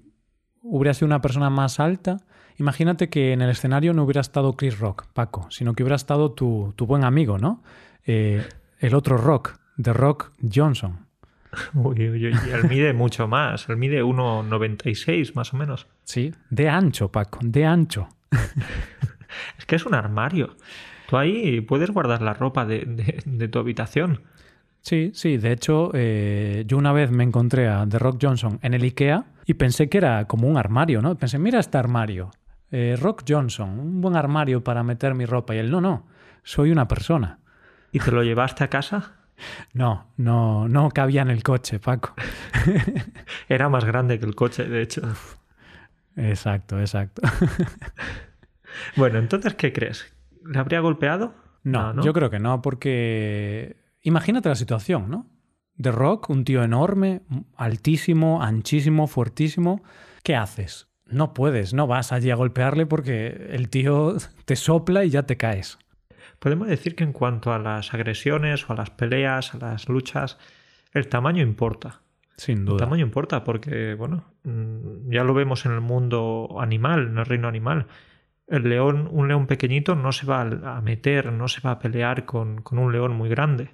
hubiera 0.63 0.93
sido 0.93 1.05
una 1.05 1.21
persona 1.21 1.49
más 1.51 1.79
alta, 1.79 2.17
imagínate 2.57 3.09
que 3.09 3.31
en 3.31 3.41
el 3.41 3.51
escenario 3.51 3.93
no 3.93 4.03
hubiera 4.03 4.21
estado 4.21 4.53
Chris 4.53 4.79
Rock, 4.79 5.07
Paco, 5.13 5.47
sino 5.51 5.73
que 5.73 5.83
hubiera 5.83 5.95
estado 5.95 6.31
tu, 6.31 6.73
tu 6.75 6.87
buen 6.87 7.03
amigo, 7.03 7.37
¿no? 7.37 7.63
Eh, 8.05 8.43
el 8.79 8.95
otro 8.95 9.17
Rock, 9.17 9.59
The 9.81 9.93
Rock 9.93 10.31
Johnson. 10.41 11.06
Uy, 11.73 12.09
uy, 12.09 12.27
uy, 12.27 12.37
él 12.53 12.69
mide 12.69 12.93
mucho 12.93 13.27
más, 13.27 13.69
él 13.69 13.77
mide 13.77 14.03
1,96 14.03 15.33
más 15.33 15.53
o 15.53 15.57
menos. 15.57 15.87
Sí, 16.03 16.33
de 16.49 16.69
ancho, 16.69 17.11
Paco, 17.11 17.39
de 17.41 17.65
ancho. 17.65 18.09
es 19.57 19.65
que 19.65 19.75
es 19.75 19.85
un 19.85 19.93
armario. 19.93 20.55
Tú 21.09 21.17
ahí 21.17 21.61
puedes 21.61 21.89
guardar 21.91 22.21
la 22.21 22.33
ropa 22.33 22.65
de, 22.65 23.49
tu 23.51 23.59
habitación. 23.59 24.23
Sí, 24.81 25.11
sí, 25.13 25.37
de 25.37 25.51
hecho, 25.51 25.91
eh, 25.93 26.63
yo 26.67 26.77
una 26.77 26.91
vez 26.91 27.11
me 27.11 27.23
encontré 27.23 27.67
a 27.67 27.85
The 27.87 27.99
Rock 27.99 28.19
Johnson 28.21 28.59
en 28.61 28.73
el 28.73 28.83
IKEA 28.83 29.25
y 29.45 29.53
pensé 29.53 29.89
que 29.89 29.97
era 29.97 30.25
como 30.25 30.47
un 30.47 30.57
armario, 30.57 31.01
¿no? 31.01 31.17
Pensé, 31.17 31.39
mira 31.39 31.59
este 31.59 31.77
armario. 31.77 32.31
Eh, 32.71 32.97
Rock 32.99 33.23
Johnson, 33.27 33.79
un 33.79 34.01
buen 34.01 34.15
armario 34.15 34.63
para 34.63 34.83
meter 34.83 35.13
mi 35.13 35.25
ropa. 35.25 35.55
Y 35.55 35.59
él, 35.59 35.71
no, 35.71 35.79
no, 35.79 36.07
soy 36.43 36.71
una 36.71 36.87
persona. 36.87 37.39
¿Y 37.91 37.99
te 37.99 38.11
lo 38.11 38.23
llevaste 38.23 38.63
a 38.65 38.69
casa? 38.69 39.16
No, 39.73 40.07
no, 40.17 40.67
no 40.67 40.89
cabía 40.89 41.21
en 41.21 41.29
el 41.29 41.43
coche, 41.43 41.79
Paco. 41.79 42.13
Era 43.49 43.69
más 43.69 43.85
grande 43.85 44.19
que 44.19 44.25
el 44.25 44.35
coche, 44.35 44.65
de 44.65 44.81
hecho. 44.81 45.01
Exacto, 46.15 46.79
exacto. 46.79 47.21
bueno, 48.95 49.19
entonces, 49.19 49.55
¿qué 49.55 49.71
crees? 49.71 50.13
¿Le 50.45 50.59
habría 50.59 50.79
golpeado? 50.79 51.35
No, 51.63 51.93
no, 51.93 52.03
yo 52.03 52.13
creo 52.13 52.29
que 52.29 52.39
no, 52.39 52.61
porque 52.61 53.77
imagínate 54.01 54.49
la 54.49 54.55
situación, 54.55 55.09
¿no? 55.09 55.27
De 55.75 55.91
Rock, 55.91 56.29
un 56.29 56.43
tío 56.43 56.63
enorme, 56.63 57.21
altísimo, 57.55 58.41
anchísimo, 58.41 59.05
fuertísimo. 59.07 59.83
¿Qué 60.23 60.35
haces? 60.35 60.87
No 61.05 61.33
puedes, 61.33 61.73
no 61.73 61.87
vas 61.87 62.11
allí 62.11 62.31
a 62.31 62.35
golpearle 62.35 62.85
porque 62.85 63.49
el 63.51 63.69
tío 63.69 64.17
te 64.45 64.55
sopla 64.55 65.05
y 65.05 65.09
ya 65.09 65.23
te 65.23 65.37
caes 65.37 65.77
podemos 66.39 66.67
decir 66.67 66.95
que 66.95 67.03
en 67.03 67.13
cuanto 67.13 67.53
a 67.53 67.59
las 67.59 67.93
agresiones 67.93 68.69
o 68.69 68.73
a 68.73 68.75
las 68.75 68.89
peleas, 68.89 69.53
a 69.53 69.57
las 69.57 69.89
luchas, 69.89 70.37
el 70.93 71.07
tamaño 71.07 71.43
importa. 71.43 72.01
Sin 72.37 72.65
duda. 72.65 72.75
El 72.75 72.79
tamaño 72.81 73.05
importa 73.05 73.43
porque, 73.43 73.95
bueno, 73.95 74.23
mm, 74.43 75.11
ya 75.11 75.23
lo 75.23 75.33
vemos 75.33 75.65
en 75.65 75.71
el 75.71 75.81
mundo 75.81 76.57
animal, 76.59 77.07
en 77.07 77.17
el 77.17 77.25
reino 77.25 77.47
animal. 77.47 77.87
el 78.49 78.69
león, 78.69 79.09
un 79.11 79.27
león 79.27 79.45
pequeñito 79.45 79.95
no 79.95 80.13
se 80.13 80.25
va 80.25 80.41
a 80.41 80.81
meter, 80.81 81.33
no 81.33 81.49
se 81.49 81.59
va 81.59 81.71
a 81.71 81.79
pelear 81.79 82.23
con, 82.23 82.61
con 82.61 82.79
un 82.79 82.93
león 82.93 83.13
muy 83.13 83.27
grande. 83.27 83.71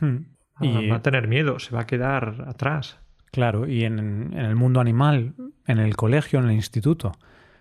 Hmm. 0.00 0.16
Y... 0.60 0.88
Va 0.88 0.96
a 0.96 1.02
tener 1.02 1.28
miedo, 1.28 1.60
se 1.60 1.74
va 1.74 1.82
a 1.82 1.86
quedar 1.86 2.44
atrás. 2.48 2.98
Claro, 3.30 3.68
y 3.68 3.84
en, 3.84 3.98
en, 4.32 4.44
el 4.44 4.56
mundo 4.56 4.80
animal, 4.80 5.34
en 5.66 5.78
el 5.78 5.94
colegio, 5.94 6.40
en 6.40 6.46
el 6.46 6.52
instituto, 6.52 7.12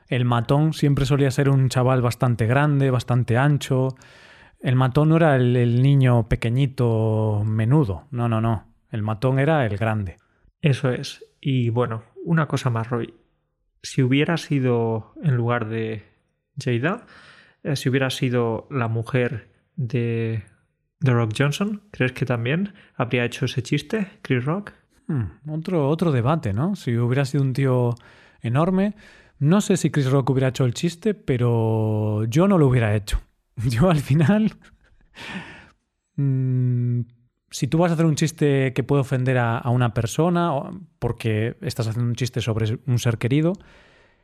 el 0.07 0.25
matón 0.25 0.73
siempre 0.73 1.05
solía 1.05 1.29
ser 1.31 1.49
un 1.49 1.69
chaval 1.69 2.01
bastante 2.01 2.45
grande, 2.45 2.89
bastante 2.91 3.37
ancho. 3.37 3.89
El 4.65 4.75
matón 4.75 5.09
no 5.09 5.17
era 5.17 5.35
el, 5.35 5.55
el 5.55 5.83
niño 5.83 6.27
pequeñito, 6.27 7.43
menudo. 7.45 8.07
No, 8.09 8.27
no, 8.27 8.41
no. 8.41 8.65
El 8.89 9.03
matón 9.03 9.37
era 9.37 9.63
el 9.63 9.77
grande. 9.77 10.17
Eso 10.59 10.89
es. 10.89 11.23
Y 11.39 11.69
bueno, 11.69 12.01
una 12.23 12.47
cosa 12.47 12.71
más, 12.71 12.89
Roy. 12.89 13.13
Si 13.83 14.01
hubiera 14.01 14.37
sido 14.37 15.13
en 15.21 15.35
lugar 15.35 15.69
de 15.69 16.03
Jada, 16.59 17.05
eh, 17.61 17.75
si 17.75 17.89
hubiera 17.89 18.09
sido 18.09 18.67
la 18.71 18.87
mujer 18.87 19.51
de 19.75 20.45
The 20.97 21.11
Rock 21.11 21.33
Johnson, 21.37 21.83
¿crees 21.91 22.13
que 22.13 22.25
también 22.25 22.73
habría 22.95 23.23
hecho 23.23 23.45
ese 23.45 23.61
chiste, 23.61 24.07
Chris 24.23 24.45
Rock? 24.45 24.71
Hmm, 25.05 25.25
otro, 25.47 25.87
otro 25.87 26.11
debate, 26.11 26.53
¿no? 26.53 26.75
Si 26.75 26.97
hubiera 26.97 27.25
sido 27.25 27.43
un 27.43 27.53
tío 27.53 27.93
enorme. 28.41 28.95
No 29.37 29.61
sé 29.61 29.77
si 29.77 29.91
Chris 29.91 30.09
Rock 30.09 30.31
hubiera 30.31 30.47
hecho 30.47 30.65
el 30.65 30.73
chiste, 30.73 31.13
pero 31.13 32.23
yo 32.23 32.47
no 32.47 32.57
lo 32.57 32.65
hubiera 32.65 32.95
hecho. 32.95 33.21
Yo 33.69 33.89
al 33.89 33.99
final. 33.99 34.53
mmm, 36.15 37.01
si 37.51 37.67
tú 37.67 37.77
vas 37.77 37.91
a 37.91 37.93
hacer 37.93 38.05
un 38.05 38.15
chiste 38.15 38.73
que 38.73 38.83
puede 38.83 39.01
ofender 39.01 39.37
a, 39.37 39.57
a, 39.57 39.69
una 39.69 39.93
persona 39.93 40.51
porque 40.99 41.55
estás 41.61 41.87
haciendo 41.87 42.09
un 42.09 42.15
chiste 42.15 42.41
sobre 42.41 42.79
un 42.85 42.99
ser 42.99 43.17
querido, 43.17 43.53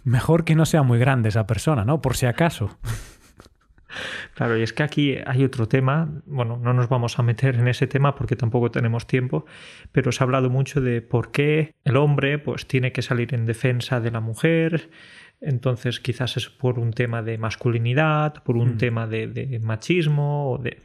mejor 0.03 0.43
que 0.43 0.55
no 0.55 0.65
sea 0.65 0.83
muy 0.83 0.99
grande 0.99 1.29
esa 1.29 1.47
persona, 1.47 1.85
¿no? 1.85 2.01
Por 2.01 2.17
si 2.17 2.25
acaso. 2.25 2.77
Claro, 4.35 4.57
y 4.57 4.63
es 4.63 4.73
que 4.73 4.83
aquí 4.83 5.17
hay 5.25 5.43
otro 5.43 5.67
tema, 5.67 6.09
bueno, 6.25 6.57
no 6.57 6.73
nos 6.73 6.89
vamos 6.89 7.19
a 7.19 7.23
meter 7.23 7.55
en 7.55 7.67
ese 7.67 7.87
tema 7.87 8.15
porque 8.15 8.35
tampoco 8.35 8.71
tenemos 8.71 9.07
tiempo, 9.07 9.45
pero 9.91 10.11
se 10.11 10.23
ha 10.23 10.25
hablado 10.25 10.49
mucho 10.49 10.81
de 10.81 11.01
por 11.01 11.31
qué 11.31 11.75
el 11.83 11.97
hombre 11.97 12.39
pues 12.39 12.67
tiene 12.67 12.91
que 12.91 13.01
salir 13.01 13.33
en 13.33 13.45
defensa 13.45 13.99
de 13.99 14.11
la 14.11 14.21
mujer, 14.21 14.89
entonces 15.41 15.99
quizás 15.99 16.37
es 16.37 16.49
por 16.49 16.79
un 16.79 16.91
tema 16.91 17.23
de 17.23 17.37
masculinidad, 17.37 18.43
por 18.43 18.55
un 18.55 18.75
mm. 18.75 18.77
tema 18.77 19.07
de, 19.07 19.27
de 19.27 19.59
machismo, 19.59 20.51
o 20.51 20.57
de... 20.59 20.81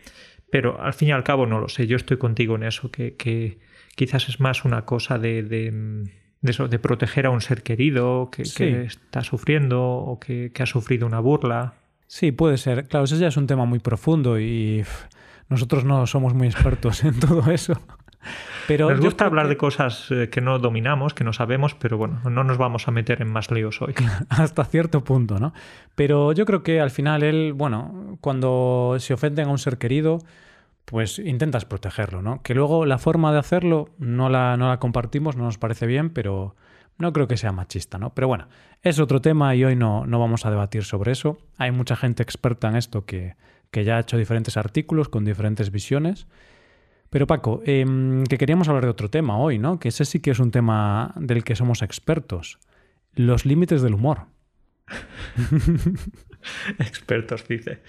pero 0.50 0.80
al 0.80 0.94
fin 0.94 1.08
y 1.08 1.12
al 1.12 1.22
cabo 1.22 1.46
no 1.46 1.60
lo 1.60 1.68
sé, 1.68 1.86
yo 1.86 1.96
estoy 1.96 2.16
contigo 2.16 2.56
en 2.56 2.64
eso, 2.64 2.90
que, 2.90 3.14
que 3.16 3.58
quizás 3.94 4.28
es 4.28 4.40
más 4.40 4.64
una 4.64 4.84
cosa 4.86 5.18
de, 5.18 5.42
de, 5.42 5.70
de, 6.40 6.50
eso, 6.50 6.68
de 6.68 6.78
proteger 6.78 7.26
a 7.26 7.30
un 7.30 7.40
ser 7.40 7.62
querido 7.62 8.30
que, 8.30 8.44
Sí. 8.44 8.56
que 8.56 8.82
está 8.84 9.22
sufriendo 9.22 9.82
o 9.82 10.18
que, 10.18 10.50
que 10.52 10.62
ha 10.62 10.66
sufrido 10.66 11.06
una 11.06 11.20
burla. 11.20 11.75
Sí, 12.06 12.32
puede 12.32 12.56
ser. 12.56 12.88
Claro, 12.88 13.04
ese 13.04 13.18
ya 13.18 13.28
es 13.28 13.36
un 13.36 13.46
tema 13.46 13.64
muy 13.64 13.80
profundo 13.80 14.38
y 14.40 14.84
nosotros 15.48 15.84
no 15.84 16.06
somos 16.06 16.34
muy 16.34 16.46
expertos 16.48 17.04
en 17.04 17.18
todo 17.18 17.50
eso. 17.50 17.75
Pero 18.66 18.90
Nos 18.90 19.00
gusta 19.00 19.26
hablar 19.26 19.45
que- 19.47 19.50
de 19.50 19.56
cosas 19.56 20.11
eh, 20.11 20.28
que 20.30 20.40
no 20.40 20.59
dominamos, 20.59 21.14
que 21.14 21.25
no 21.25 21.33
sabemos, 21.33 21.75
pero 21.75 21.97
bueno, 21.99 22.21
no 22.28 22.45
nos 22.45 22.59
vamos 22.59 22.88
a 22.88 22.90
meter 22.90 23.23
en 23.23 23.28
más 23.30 23.50
líos 23.50 23.80
hoy. 23.83 23.95
hasta 24.28 24.64
cierto 24.64 25.04
punto, 25.04 25.38
¿no? 25.38 25.52
Pero 25.95 26.33
yo 26.33 26.45
creo 26.47 26.62
que 26.62 26.80
al 26.80 26.90
final 26.90 27.23
él, 27.23 27.52
bueno, 27.54 28.18
cuando 28.21 28.97
se 28.99 29.14
ofenden 29.14 29.49
a 29.49 29.50
un 29.50 29.59
ser 29.59 29.78
querido, 29.78 30.18
pues 30.85 31.18
intentas 31.18 31.64
protegerlo, 31.64 32.23
¿no? 32.23 32.42
Que 32.42 32.54
luego 32.54 32.87
la 32.87 32.99
forma 32.99 33.33
de 33.33 33.38
hacerlo 33.38 33.90
no 33.99 34.28
la, 34.28 34.56
no 34.56 34.68
la 34.68 34.78
compartimos, 34.78 35.37
no 35.37 35.45
nos 35.45 35.59
parece 35.59 35.87
bien, 35.87 36.11
pero 36.11 36.54
no 36.99 37.12
creo 37.12 37.26
que 37.26 37.37
sea 37.37 37.52
machista, 37.52 37.99
¿no? 37.99 38.14
Pero 38.14 38.28
bueno, 38.28 38.47
es 38.83 38.99
otro 39.00 39.21
tema 39.21 39.54
y 39.54 39.64
hoy 39.64 39.75
no, 39.76 40.06
no 40.06 40.18
vamos 40.21 40.47
a 40.47 40.50
debatir 40.50 40.85
sobre 40.85 41.12
eso. 41.12 41.38
Hay 41.59 41.73
mucha 41.73 41.97
gente 41.97 42.23
experta 42.23 42.68
en 42.68 42.76
esto 42.76 43.04
que, 43.04 43.35
que 43.71 43.85
ya 43.85 43.97
ha 43.97 44.00
hecho 44.00 44.16
diferentes 44.16 44.56
artículos 44.56 45.09
con 45.09 45.25
diferentes 45.25 45.71
visiones. 45.71 46.26
Pero 47.10 47.26
Paco, 47.26 47.62
em, 47.64 48.25
que 48.25 48.38
queríamos 48.38 48.68
hablar 48.68 48.84
de 48.84 48.90
otro 48.90 49.08
tema 49.10 49.38
hoy, 49.38 49.58
¿no? 49.58 49.78
Que 49.78 49.88
ese 49.88 50.04
sí 50.04 50.20
que 50.20 50.30
es 50.30 50.38
un 50.38 50.50
tema 50.50 51.12
del 51.16 51.44
que 51.44 51.56
somos 51.56 51.82
expertos. 51.82 52.58
Los 53.14 53.46
límites 53.46 53.82
del 53.82 53.94
humor. 53.94 54.26
Expertos, 56.78 57.46
dice. 57.48 57.81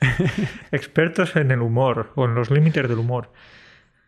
Expertos 0.72 1.36
en 1.36 1.50
el 1.50 1.60
humor 1.60 2.12
o 2.16 2.24
en 2.24 2.34
los 2.34 2.50
límites 2.50 2.88
del 2.88 2.98
humor. 2.98 3.32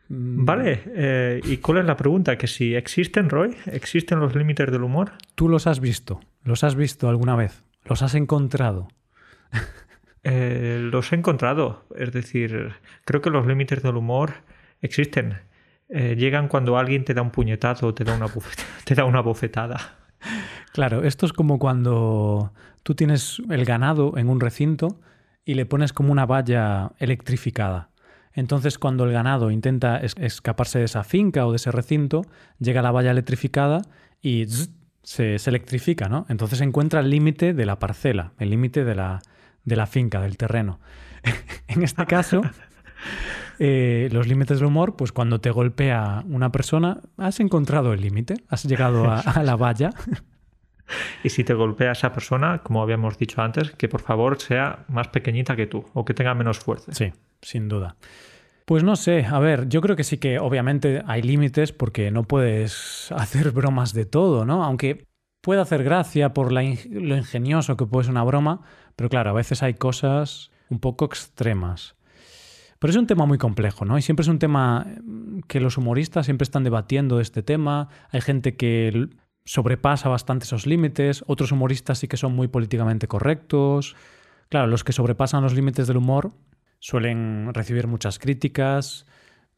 Mm, 0.08 0.44
Vale, 0.44 0.82
eh, 0.86 1.40
¿y 1.44 1.58
cuál 1.58 1.78
es 1.78 1.84
la 1.84 1.96
pregunta? 1.96 2.36
¿Que 2.36 2.46
si 2.46 2.74
existen, 2.74 3.30
Roy? 3.30 3.56
¿Existen 3.66 4.20
los 4.20 4.34
límites 4.34 4.70
del 4.70 4.82
humor? 4.82 5.12
¿Tú 5.34 5.48
los 5.48 5.66
has 5.66 5.80
visto? 5.80 6.20
¿Los 6.44 6.64
has 6.64 6.74
visto 6.74 7.08
alguna 7.08 7.36
vez? 7.36 7.62
¿Los 7.84 8.02
has 8.02 8.14
encontrado? 8.14 8.88
Eh, 10.24 10.78
los 10.80 11.12
he 11.12 11.16
encontrado. 11.16 11.84
Es 11.96 12.12
decir, 12.12 12.72
creo 13.04 13.20
que 13.20 13.30
los 13.30 13.46
límites 13.46 13.82
del 13.82 13.96
humor 13.96 14.32
existen. 14.80 15.38
Eh, 15.88 16.16
llegan 16.16 16.48
cuando 16.48 16.78
alguien 16.78 17.04
te 17.04 17.14
da 17.14 17.22
un 17.22 17.30
puñetazo 17.30 17.88
o 17.88 17.94
te 17.94 18.04
da 18.04 18.14
una, 18.14 18.26
te 18.84 18.94
da 18.94 19.04
una 19.04 19.20
bofetada. 19.20 19.98
Claro, 20.72 21.02
esto 21.02 21.26
es 21.26 21.32
como 21.32 21.58
cuando 21.58 22.52
tú 22.82 22.94
tienes 22.94 23.42
el 23.50 23.64
ganado 23.64 24.16
en 24.16 24.28
un 24.28 24.40
recinto 24.40 25.00
y 25.44 25.54
le 25.54 25.66
pones 25.66 25.92
como 25.92 26.12
una 26.12 26.24
valla 26.26 26.92
electrificada. 26.98 27.90
Entonces, 28.34 28.78
cuando 28.78 29.04
el 29.04 29.12
ganado 29.12 29.50
intenta 29.50 29.98
es- 29.98 30.14
escaparse 30.18 30.78
de 30.78 30.86
esa 30.86 31.04
finca 31.04 31.44
o 31.46 31.50
de 31.50 31.56
ese 31.56 31.70
recinto, 31.72 32.22
llega 32.58 32.80
la 32.80 32.90
valla 32.92 33.10
electrificada 33.10 33.82
y 34.22 34.46
se, 35.02 35.38
se 35.38 35.50
electrifica, 35.50 36.08
¿no? 36.08 36.24
Entonces 36.30 36.60
encuentra 36.62 37.00
el 37.00 37.10
límite 37.10 37.52
de 37.52 37.66
la 37.66 37.78
parcela, 37.78 38.32
el 38.38 38.48
límite 38.48 38.84
de 38.84 38.94
la, 38.94 39.20
de 39.64 39.76
la 39.76 39.86
finca, 39.86 40.20
del 40.20 40.36
terreno. 40.36 40.80
en 41.68 41.82
este 41.82 42.06
caso, 42.06 42.42
eh, 43.58 44.08
los 44.12 44.26
límites 44.26 44.58
del 44.58 44.66
humor, 44.66 44.96
pues 44.96 45.12
cuando 45.12 45.40
te 45.40 45.50
golpea 45.50 46.24
una 46.28 46.52
persona, 46.52 47.00
has 47.16 47.40
encontrado 47.40 47.92
el 47.92 48.00
límite, 48.00 48.34
has 48.48 48.64
llegado 48.64 49.10
a, 49.10 49.20
a 49.20 49.42
la 49.42 49.56
valla. 49.56 49.90
Y 51.22 51.30
si 51.30 51.44
te 51.44 51.54
golpea 51.54 51.92
esa 51.92 52.12
persona, 52.12 52.58
como 52.62 52.82
habíamos 52.82 53.16
dicho 53.16 53.40
antes, 53.40 53.70
que 53.72 53.88
por 53.88 54.02
favor 54.02 54.40
sea 54.40 54.84
más 54.88 55.08
pequeñita 55.08 55.56
que 55.56 55.66
tú 55.66 55.84
o 55.94 56.04
que 56.04 56.14
tenga 56.14 56.34
menos 56.34 56.58
fuerza. 56.58 56.92
Sí, 56.92 57.12
sin 57.40 57.68
duda. 57.68 57.96
Pues 58.64 58.84
no 58.84 58.96
sé, 58.96 59.26
a 59.26 59.38
ver, 59.38 59.68
yo 59.68 59.80
creo 59.80 59.96
que 59.96 60.04
sí 60.04 60.18
que 60.18 60.38
obviamente 60.38 61.02
hay 61.06 61.22
límites 61.22 61.72
porque 61.72 62.10
no 62.10 62.24
puedes 62.24 63.10
hacer 63.16 63.50
bromas 63.50 63.92
de 63.92 64.06
todo, 64.06 64.44
¿no? 64.44 64.64
Aunque 64.64 65.06
puede 65.40 65.60
hacer 65.60 65.82
gracia 65.82 66.32
por 66.32 66.52
la 66.52 66.62
lo 66.62 67.16
ingenioso 67.16 67.76
que 67.76 67.86
puede 67.86 68.04
ser 68.04 68.12
una 68.12 68.24
broma, 68.24 68.62
pero 68.96 69.08
claro, 69.08 69.30
a 69.30 69.34
veces 69.34 69.62
hay 69.62 69.74
cosas 69.74 70.50
un 70.68 70.78
poco 70.78 71.04
extremas. 71.04 71.96
Pero 72.78 72.90
es 72.90 72.96
un 72.96 73.06
tema 73.06 73.26
muy 73.26 73.38
complejo, 73.38 73.84
¿no? 73.84 73.96
Y 73.96 74.02
siempre 74.02 74.22
es 74.22 74.28
un 74.28 74.40
tema 74.40 74.84
mm, 75.04 75.40
que 75.46 75.60
los 75.60 75.78
humoristas 75.78 76.26
siempre 76.26 76.42
están 76.42 76.64
debatiendo 76.64 77.18
de 77.18 77.22
este 77.22 77.42
tema. 77.42 77.88
Hay 78.10 78.20
gente 78.20 78.56
que 78.56 79.08
sobrepasa 79.44 80.08
bastante 80.08 80.44
esos 80.44 80.66
límites, 80.66 81.22
otros 81.26 81.52
humoristas 81.52 81.98
sí 81.98 82.08
que 82.08 82.16
son 82.16 82.34
muy 82.34 82.48
políticamente 82.48 83.06
correctos. 83.06 83.94
Claro, 84.48 84.66
los 84.66 84.82
que 84.84 84.92
sobrepasan 84.92 85.42
los 85.42 85.54
límites 85.54 85.86
del 85.86 85.96
humor 85.96 86.32
suelen 86.80 87.54
recibir 87.54 87.86
muchas 87.86 88.18
críticas. 88.18 89.06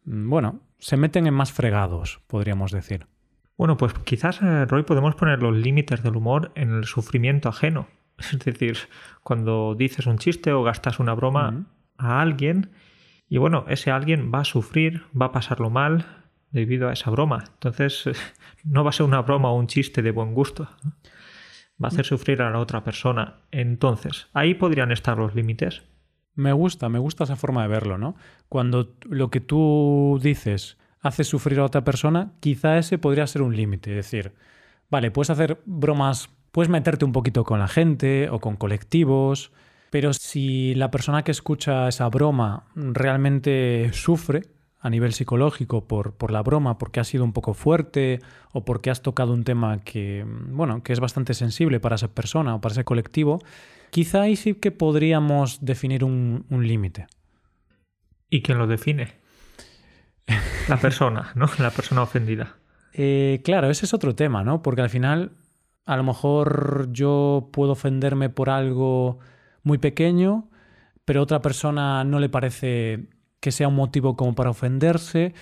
Mm, 0.04 0.28
Bueno, 0.28 0.60
se 0.78 0.98
meten 0.98 1.26
en 1.26 1.32
más 1.32 1.50
fregados, 1.50 2.20
podríamos 2.26 2.72
decir. 2.72 3.06
Bueno, 3.56 3.76
pues 3.76 3.94
quizás, 4.04 4.42
eh, 4.42 4.66
Roy, 4.66 4.82
podemos 4.82 5.14
poner 5.14 5.40
los 5.42 5.56
límites 5.56 6.02
del 6.02 6.16
humor 6.16 6.52
en 6.56 6.74
el 6.74 6.84
sufrimiento 6.84 7.48
ajeno. 7.48 7.86
Es 8.32 8.38
decir, 8.38 8.78
cuando 9.22 9.74
dices 9.74 10.06
un 10.06 10.18
chiste 10.18 10.52
o 10.52 10.62
gastas 10.62 11.00
una 11.00 11.14
broma 11.14 11.66
a 11.98 12.20
alguien, 12.20 12.70
y 13.28 13.38
bueno, 13.38 13.64
ese 13.68 13.90
alguien 13.90 14.30
va 14.32 14.40
a 14.40 14.44
sufrir, 14.44 15.04
va 15.20 15.26
a 15.26 15.32
pasarlo 15.32 15.70
mal 15.70 16.24
debido 16.50 16.88
a 16.88 16.92
esa 16.92 17.10
broma. 17.10 17.44
Entonces, 17.54 18.04
no 18.64 18.84
va 18.84 18.90
a 18.90 18.92
ser 18.92 19.06
una 19.06 19.22
broma 19.22 19.50
o 19.50 19.58
un 19.58 19.66
chiste 19.66 20.02
de 20.02 20.12
buen 20.12 20.34
gusto. 20.34 20.68
Va 21.82 21.86
a 21.86 21.88
hacer 21.88 22.04
sufrir 22.04 22.42
a 22.42 22.50
la 22.50 22.60
otra 22.60 22.84
persona. 22.84 23.40
Entonces, 23.50 24.28
ahí 24.32 24.54
podrían 24.54 24.92
estar 24.92 25.18
los 25.18 25.34
límites. 25.34 25.82
Me 26.36 26.52
gusta, 26.52 26.88
me 26.88 26.98
gusta 26.98 27.24
esa 27.24 27.36
forma 27.36 27.62
de 27.62 27.68
verlo, 27.68 27.98
¿no? 27.98 28.16
Cuando 28.48 28.96
lo 29.04 29.30
que 29.30 29.40
tú 29.40 30.18
dices 30.22 30.78
hace 31.00 31.24
sufrir 31.24 31.58
a 31.58 31.64
otra 31.64 31.84
persona, 31.84 32.32
quizá 32.40 32.78
ese 32.78 32.98
podría 32.98 33.26
ser 33.26 33.42
un 33.42 33.56
límite. 33.56 33.90
Es 33.90 33.96
decir, 33.96 34.32
vale, 34.90 35.10
puedes 35.10 35.30
hacer 35.30 35.60
bromas, 35.66 36.30
puedes 36.54 36.70
meterte 36.70 37.04
un 37.04 37.10
poquito 37.10 37.42
con 37.42 37.58
la 37.58 37.66
gente 37.66 38.28
o 38.30 38.38
con 38.38 38.54
colectivos, 38.54 39.50
pero 39.90 40.12
si 40.12 40.72
la 40.76 40.92
persona 40.92 41.24
que 41.24 41.32
escucha 41.32 41.88
esa 41.88 42.08
broma 42.08 42.68
realmente 42.76 43.90
sufre 43.92 44.42
a 44.78 44.88
nivel 44.88 45.14
psicológico 45.14 45.88
por, 45.88 46.14
por 46.14 46.30
la 46.30 46.44
broma, 46.44 46.78
porque 46.78 47.00
ha 47.00 47.04
sido 47.04 47.24
un 47.24 47.32
poco 47.32 47.54
fuerte 47.54 48.20
o 48.52 48.64
porque 48.64 48.90
has 48.90 49.02
tocado 49.02 49.32
un 49.32 49.42
tema 49.42 49.80
que, 49.80 50.24
bueno, 50.28 50.84
que 50.84 50.92
es 50.92 51.00
bastante 51.00 51.34
sensible 51.34 51.80
para 51.80 51.96
esa 51.96 52.14
persona 52.14 52.54
o 52.54 52.60
para 52.60 52.74
ese 52.74 52.84
colectivo, 52.84 53.40
quizá 53.90 54.22
ahí 54.22 54.36
sí 54.36 54.54
que 54.54 54.70
podríamos 54.70 55.64
definir 55.64 56.04
un, 56.04 56.46
un 56.50 56.68
límite. 56.68 57.08
¿Y 58.30 58.42
quién 58.42 58.58
lo 58.58 58.68
define? 58.68 59.14
La 60.68 60.76
persona, 60.76 61.32
¿no? 61.34 61.50
La 61.58 61.72
persona 61.72 62.02
ofendida. 62.02 62.54
Eh, 62.92 63.40
claro, 63.42 63.70
ese 63.70 63.86
es 63.86 63.92
otro 63.92 64.14
tema, 64.14 64.44
¿no? 64.44 64.62
Porque 64.62 64.82
al 64.82 64.90
final 64.90 65.32
a 65.86 65.96
lo 65.96 66.02
mejor 66.02 66.88
yo 66.92 67.48
puedo 67.52 67.72
ofenderme 67.72 68.30
por 68.30 68.50
algo 68.50 69.18
muy 69.62 69.78
pequeño, 69.78 70.48
pero 71.04 71.20
a 71.20 71.22
otra 71.22 71.42
persona 71.42 72.04
no 72.04 72.20
le 72.20 72.28
parece 72.28 73.08
que 73.40 73.52
sea 73.52 73.68
un 73.68 73.76
motivo 73.76 74.16
como 74.16 74.34
para 74.34 74.50
ofenderse. 74.50 75.34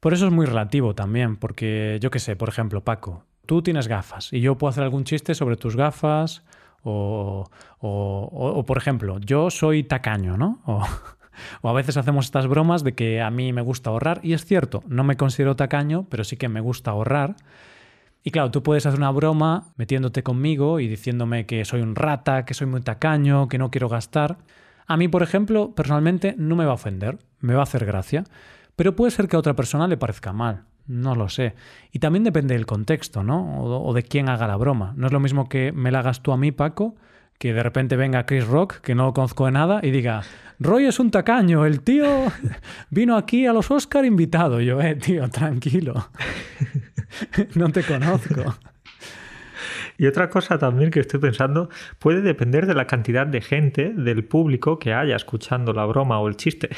Por 0.00 0.12
eso 0.12 0.26
es 0.26 0.32
muy 0.32 0.46
relativo 0.46 0.94
también, 0.94 1.36
porque 1.36 1.98
yo 2.00 2.10
qué 2.10 2.18
sé, 2.18 2.36
por 2.36 2.48
ejemplo, 2.48 2.82
Paco, 2.84 3.24
tú 3.46 3.62
tienes 3.62 3.88
gafas 3.88 4.32
y 4.32 4.40
yo 4.40 4.58
puedo 4.58 4.70
hacer 4.70 4.84
algún 4.84 5.04
chiste 5.04 5.34
sobre 5.34 5.56
tus 5.56 5.76
gafas 5.76 6.44
o, 6.82 7.44
o, 7.80 8.64
por 8.66 8.78
ejemplo, 8.78 9.18
yo 9.18 9.50
soy 9.50 9.82
tacaño, 9.82 10.36
¿no? 10.36 10.60
O, 10.66 10.82
o 11.62 11.68
a 11.68 11.72
veces 11.72 11.96
hacemos 11.96 12.26
estas 12.26 12.46
bromas 12.46 12.84
de 12.84 12.94
que 12.94 13.20
a 13.20 13.30
mí 13.30 13.52
me 13.52 13.62
gusta 13.62 13.90
ahorrar 13.90 14.20
y 14.22 14.34
es 14.34 14.44
cierto, 14.44 14.82
no 14.86 15.04
me 15.04 15.16
considero 15.16 15.56
tacaño, 15.56 16.06
pero 16.10 16.24
sí 16.24 16.36
que 16.36 16.48
me 16.48 16.60
gusta 16.60 16.90
ahorrar. 16.90 17.36
Y 18.22 18.30
claro, 18.30 18.50
tú 18.50 18.62
puedes 18.62 18.84
hacer 18.84 18.98
una 18.98 19.10
broma 19.10 19.68
metiéndote 19.76 20.22
conmigo 20.22 20.78
y 20.80 20.88
diciéndome 20.88 21.46
que 21.46 21.64
soy 21.64 21.80
un 21.80 21.94
rata, 21.94 22.44
que 22.44 22.54
soy 22.54 22.66
muy 22.66 22.82
tacaño, 22.82 23.48
que 23.48 23.58
no 23.58 23.70
quiero 23.70 23.88
gastar. 23.88 24.38
A 24.86 24.96
mí, 24.96 25.08
por 25.08 25.22
ejemplo, 25.22 25.74
personalmente 25.74 26.34
no 26.36 26.56
me 26.56 26.64
va 26.64 26.72
a 26.72 26.74
ofender, 26.74 27.18
me 27.40 27.54
va 27.54 27.60
a 27.60 27.62
hacer 27.62 27.86
gracia, 27.86 28.24
pero 28.76 28.94
puede 28.94 29.10
ser 29.10 29.28
que 29.28 29.36
a 29.36 29.38
otra 29.38 29.54
persona 29.54 29.88
le 29.88 29.96
parezca 29.96 30.32
mal, 30.32 30.64
no 30.86 31.14
lo 31.14 31.28
sé. 31.28 31.54
Y 31.92 31.98
también 32.00 32.24
depende 32.24 32.54
del 32.54 32.66
contexto, 32.66 33.22
¿no? 33.22 33.62
O, 33.62 33.94
de 33.94 34.02
quién 34.02 34.28
haga 34.28 34.46
la 34.46 34.56
broma. 34.56 34.92
No 34.96 35.06
es 35.06 35.12
lo 35.12 35.20
mismo 35.20 35.48
que 35.48 35.72
me 35.72 35.90
la 35.90 36.00
hagas 36.00 36.22
tú 36.22 36.32
a 36.32 36.36
mí, 36.36 36.52
Paco, 36.52 36.96
que 37.38 37.54
de 37.54 37.62
repente 37.62 37.96
venga 37.96 38.26
Chris 38.26 38.46
Rock, 38.46 38.80
que 38.80 38.94
no 38.94 39.14
conozco 39.14 39.46
de 39.46 39.52
nada, 39.52 39.80
y 39.82 39.90
diga, 39.90 40.22
Roy 40.58 40.84
es 40.84 41.00
un 41.00 41.10
tacaño, 41.10 41.64
el 41.64 41.80
tío 41.80 42.04
vino 42.90 43.16
aquí 43.16 43.46
a 43.46 43.52
los 43.54 43.70
Oscar 43.70 44.04
invitado. 44.04 44.60
yo, 44.60 44.80
eh, 44.80 44.96
tío, 44.96 45.28
tranquilo. 45.30 46.10
no 47.54 47.70
te 47.70 47.82
conozco. 47.82 48.56
Y 49.98 50.06
otra 50.06 50.30
cosa 50.30 50.58
también 50.58 50.90
que 50.90 51.00
estoy 51.00 51.20
pensando, 51.20 51.68
puede 51.98 52.22
depender 52.22 52.66
de 52.66 52.74
la 52.74 52.86
cantidad 52.86 53.26
de 53.26 53.42
gente, 53.42 53.92
del 53.94 54.24
público 54.24 54.78
que 54.78 54.94
haya 54.94 55.14
escuchando 55.14 55.72
la 55.72 55.84
broma 55.84 56.18
o 56.20 56.28
el 56.28 56.36
chiste. 56.36 56.70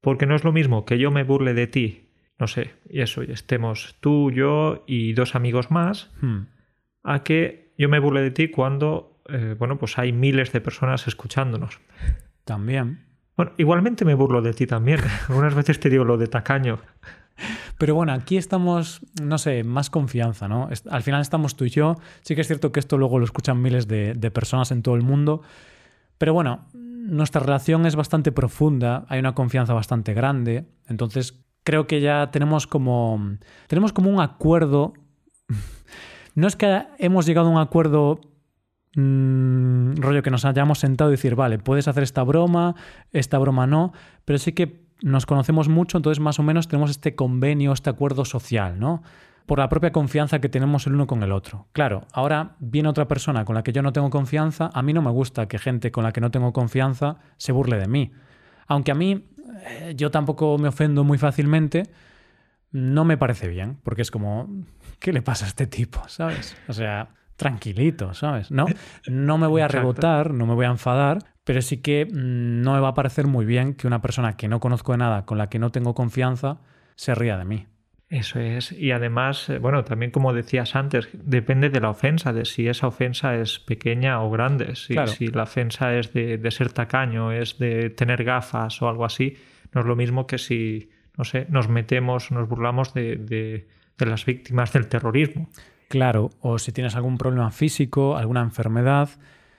Porque 0.00 0.26
no 0.26 0.34
es 0.34 0.42
lo 0.42 0.52
mismo 0.52 0.86
que 0.86 0.98
yo 0.98 1.10
me 1.10 1.22
burle 1.22 1.52
de 1.54 1.66
ti, 1.66 2.08
no 2.38 2.46
sé, 2.46 2.72
y 2.88 3.02
eso, 3.02 3.22
y 3.22 3.30
estemos 3.30 3.96
tú, 4.00 4.30
yo 4.30 4.84
y 4.86 5.12
dos 5.12 5.34
amigos 5.34 5.70
más, 5.70 6.10
hmm. 6.22 6.40
a 7.04 7.22
que 7.22 7.72
yo 7.76 7.88
me 7.88 7.98
burle 7.98 8.22
de 8.22 8.30
ti 8.30 8.48
cuando, 8.48 9.22
eh, 9.28 9.54
bueno, 9.58 9.78
pues 9.78 9.98
hay 9.98 10.12
miles 10.12 10.50
de 10.52 10.60
personas 10.60 11.06
escuchándonos. 11.06 11.78
También. 12.44 13.04
Bueno, 13.36 13.52
igualmente 13.58 14.04
me 14.04 14.14
burlo 14.14 14.42
de 14.42 14.52
ti 14.52 14.66
también. 14.66 15.00
Algunas 15.28 15.54
veces 15.54 15.78
te 15.78 15.90
digo 15.90 16.04
lo 16.04 16.16
de 16.16 16.26
tacaño. 16.26 16.80
Pero 17.82 17.96
bueno, 17.96 18.12
aquí 18.12 18.36
estamos, 18.36 19.00
no 19.20 19.38
sé, 19.38 19.64
más 19.64 19.90
confianza, 19.90 20.46
¿no? 20.46 20.68
Al 20.88 21.02
final 21.02 21.20
estamos 21.20 21.56
tú 21.56 21.64
y 21.64 21.70
yo. 21.70 21.96
Sí 22.20 22.36
que 22.36 22.42
es 22.42 22.46
cierto 22.46 22.70
que 22.70 22.78
esto 22.78 22.96
luego 22.96 23.18
lo 23.18 23.24
escuchan 23.24 23.60
miles 23.60 23.88
de, 23.88 24.30
personas 24.32 24.70
en 24.70 24.82
todo 24.82 24.94
el 24.94 25.02
mundo. 25.02 25.42
Pero 26.16 26.32
bueno, 26.32 26.68
nuestra 26.74 27.40
relación 27.40 27.84
es 27.84 27.96
bastante 27.96 28.30
profunda, 28.30 29.04
hay 29.08 29.18
una 29.18 29.34
confianza 29.34 29.74
bastante 29.74 30.14
grande. 30.14 30.64
Entonces 30.86 31.44
creo 31.64 31.88
que 31.88 32.00
ya 32.00 32.30
tenemos 32.30 32.68
como, 32.68 33.20
tenemos 33.66 33.92
como 33.92 34.10
un 34.10 34.20
acuerdo. 34.20 34.92
No 36.36 36.46
es 36.46 36.54
que 36.54 36.84
hemos 36.98 37.26
llegado 37.26 37.48
a 37.48 37.50
un 37.50 37.58
acuerdo 37.58 38.20
mm, 38.94 39.96
rollo 39.96 40.22
que 40.22 40.30
nos 40.30 40.44
hayamos 40.44 40.78
sentado 40.78 41.10
y 41.10 41.14
decir, 41.14 41.34
vale, 41.34 41.58
puedes 41.58 41.88
hacer 41.88 42.04
esta 42.04 42.22
broma, 42.22 42.76
esta 43.10 43.38
broma 43.38 43.66
no, 43.66 43.92
pero 44.24 44.38
sí 44.38 44.52
que 44.52 44.82
nos 45.02 45.26
conocemos 45.26 45.68
mucho, 45.68 45.96
entonces 45.96 46.20
más 46.20 46.38
o 46.38 46.42
menos 46.42 46.68
tenemos 46.68 46.90
este 46.90 47.14
convenio, 47.14 47.72
este 47.72 47.90
acuerdo 47.90 48.24
social, 48.24 48.78
¿no? 48.78 49.02
Por 49.46 49.58
la 49.58 49.68
propia 49.68 49.90
confianza 49.90 50.40
que 50.40 50.48
tenemos 50.48 50.86
el 50.86 50.94
uno 50.94 51.06
con 51.06 51.22
el 51.22 51.32
otro. 51.32 51.66
Claro, 51.72 52.06
ahora 52.12 52.56
viene 52.60 52.88
otra 52.88 53.08
persona 53.08 53.44
con 53.44 53.54
la 53.56 53.62
que 53.62 53.72
yo 53.72 53.82
no 53.82 53.92
tengo 53.92 54.10
confianza, 54.10 54.70
a 54.72 54.82
mí 54.82 54.92
no 54.92 55.02
me 55.02 55.10
gusta 55.10 55.48
que 55.48 55.58
gente 55.58 55.90
con 55.90 56.04
la 56.04 56.12
que 56.12 56.20
no 56.20 56.30
tengo 56.30 56.52
confianza 56.52 57.16
se 57.36 57.52
burle 57.52 57.78
de 57.78 57.88
mí. 57.88 58.12
Aunque 58.68 58.92
a 58.92 58.94
mí 58.94 59.24
eh, 59.66 59.94
yo 59.96 60.10
tampoco 60.10 60.56
me 60.58 60.68
ofendo 60.68 61.02
muy 61.02 61.18
fácilmente, 61.18 61.90
no 62.70 63.04
me 63.04 63.16
parece 63.16 63.48
bien, 63.48 63.78
porque 63.82 64.02
es 64.02 64.10
como, 64.10 64.48
¿qué 64.98 65.12
le 65.12 65.22
pasa 65.22 65.44
a 65.44 65.48
este 65.48 65.66
tipo? 65.66 66.00
¿Sabes? 66.08 66.56
O 66.68 66.72
sea, 66.72 67.08
tranquilito, 67.42 68.14
¿sabes? 68.14 68.50
No, 68.50 68.66
no 69.06 69.38
me 69.38 69.46
voy 69.46 69.62
a 69.62 69.68
rebotar, 69.68 70.32
no 70.32 70.46
me 70.46 70.54
voy 70.54 70.66
a 70.66 70.70
enfadar, 70.70 71.18
pero 71.44 71.60
sí 71.62 71.78
que 71.78 72.06
mm, 72.06 72.62
no 72.62 72.74
me 72.74 72.80
va 72.80 72.88
a 72.88 72.94
parecer 72.94 73.26
muy 73.26 73.44
bien 73.44 73.74
que 73.74 73.86
una 73.86 74.00
persona 74.00 74.36
que 74.36 74.48
no 74.48 74.60
conozco 74.60 74.92
de 74.92 74.98
nada, 74.98 75.24
con 75.24 75.38
la 75.38 75.48
que 75.48 75.58
no 75.58 75.70
tengo 75.70 75.94
confianza, 75.94 76.60
se 76.94 77.14
ría 77.14 77.36
de 77.36 77.44
mí. 77.44 77.66
Eso 78.08 78.40
es. 78.40 78.72
Y 78.72 78.90
además, 78.90 79.48
eh, 79.48 79.58
bueno, 79.58 79.84
también 79.84 80.10
como 80.10 80.34
decías 80.34 80.76
antes, 80.76 81.08
depende 81.14 81.70
de 81.70 81.80
la 81.80 81.88
ofensa, 81.88 82.34
de 82.34 82.44
si 82.44 82.68
esa 82.68 82.86
ofensa 82.86 83.36
es 83.36 83.58
pequeña 83.58 84.22
o 84.22 84.30
grande. 84.30 84.76
Si, 84.76 84.94
si 85.06 85.28
la 85.28 85.44
ofensa 85.44 85.96
es 85.96 86.12
de, 86.12 86.50
ser 86.50 86.72
tacaño, 86.72 87.32
es 87.32 87.58
de 87.58 87.88
tener 87.88 88.22
gafas 88.22 88.82
o 88.82 88.88
algo 88.88 89.06
así, 89.06 89.38
no 89.72 89.80
es 89.80 89.86
lo 89.86 89.96
mismo 89.96 90.26
que 90.26 90.36
si, 90.36 90.90
no 91.16 91.24
sé, 91.24 91.46
nos 91.48 91.70
metemos, 91.70 92.30
nos 92.30 92.46
burlamos 92.46 92.92
de, 92.92 93.16
de 93.16 94.06
las 94.06 94.26
víctimas 94.26 94.74
del 94.74 94.88
terrorismo. 94.88 95.48
Claro, 95.92 96.30
o 96.40 96.58
si 96.58 96.72
tienes 96.72 96.96
algún 96.96 97.18
problema 97.18 97.50
físico, 97.50 98.16
alguna 98.16 98.40
enfermedad, 98.40 99.10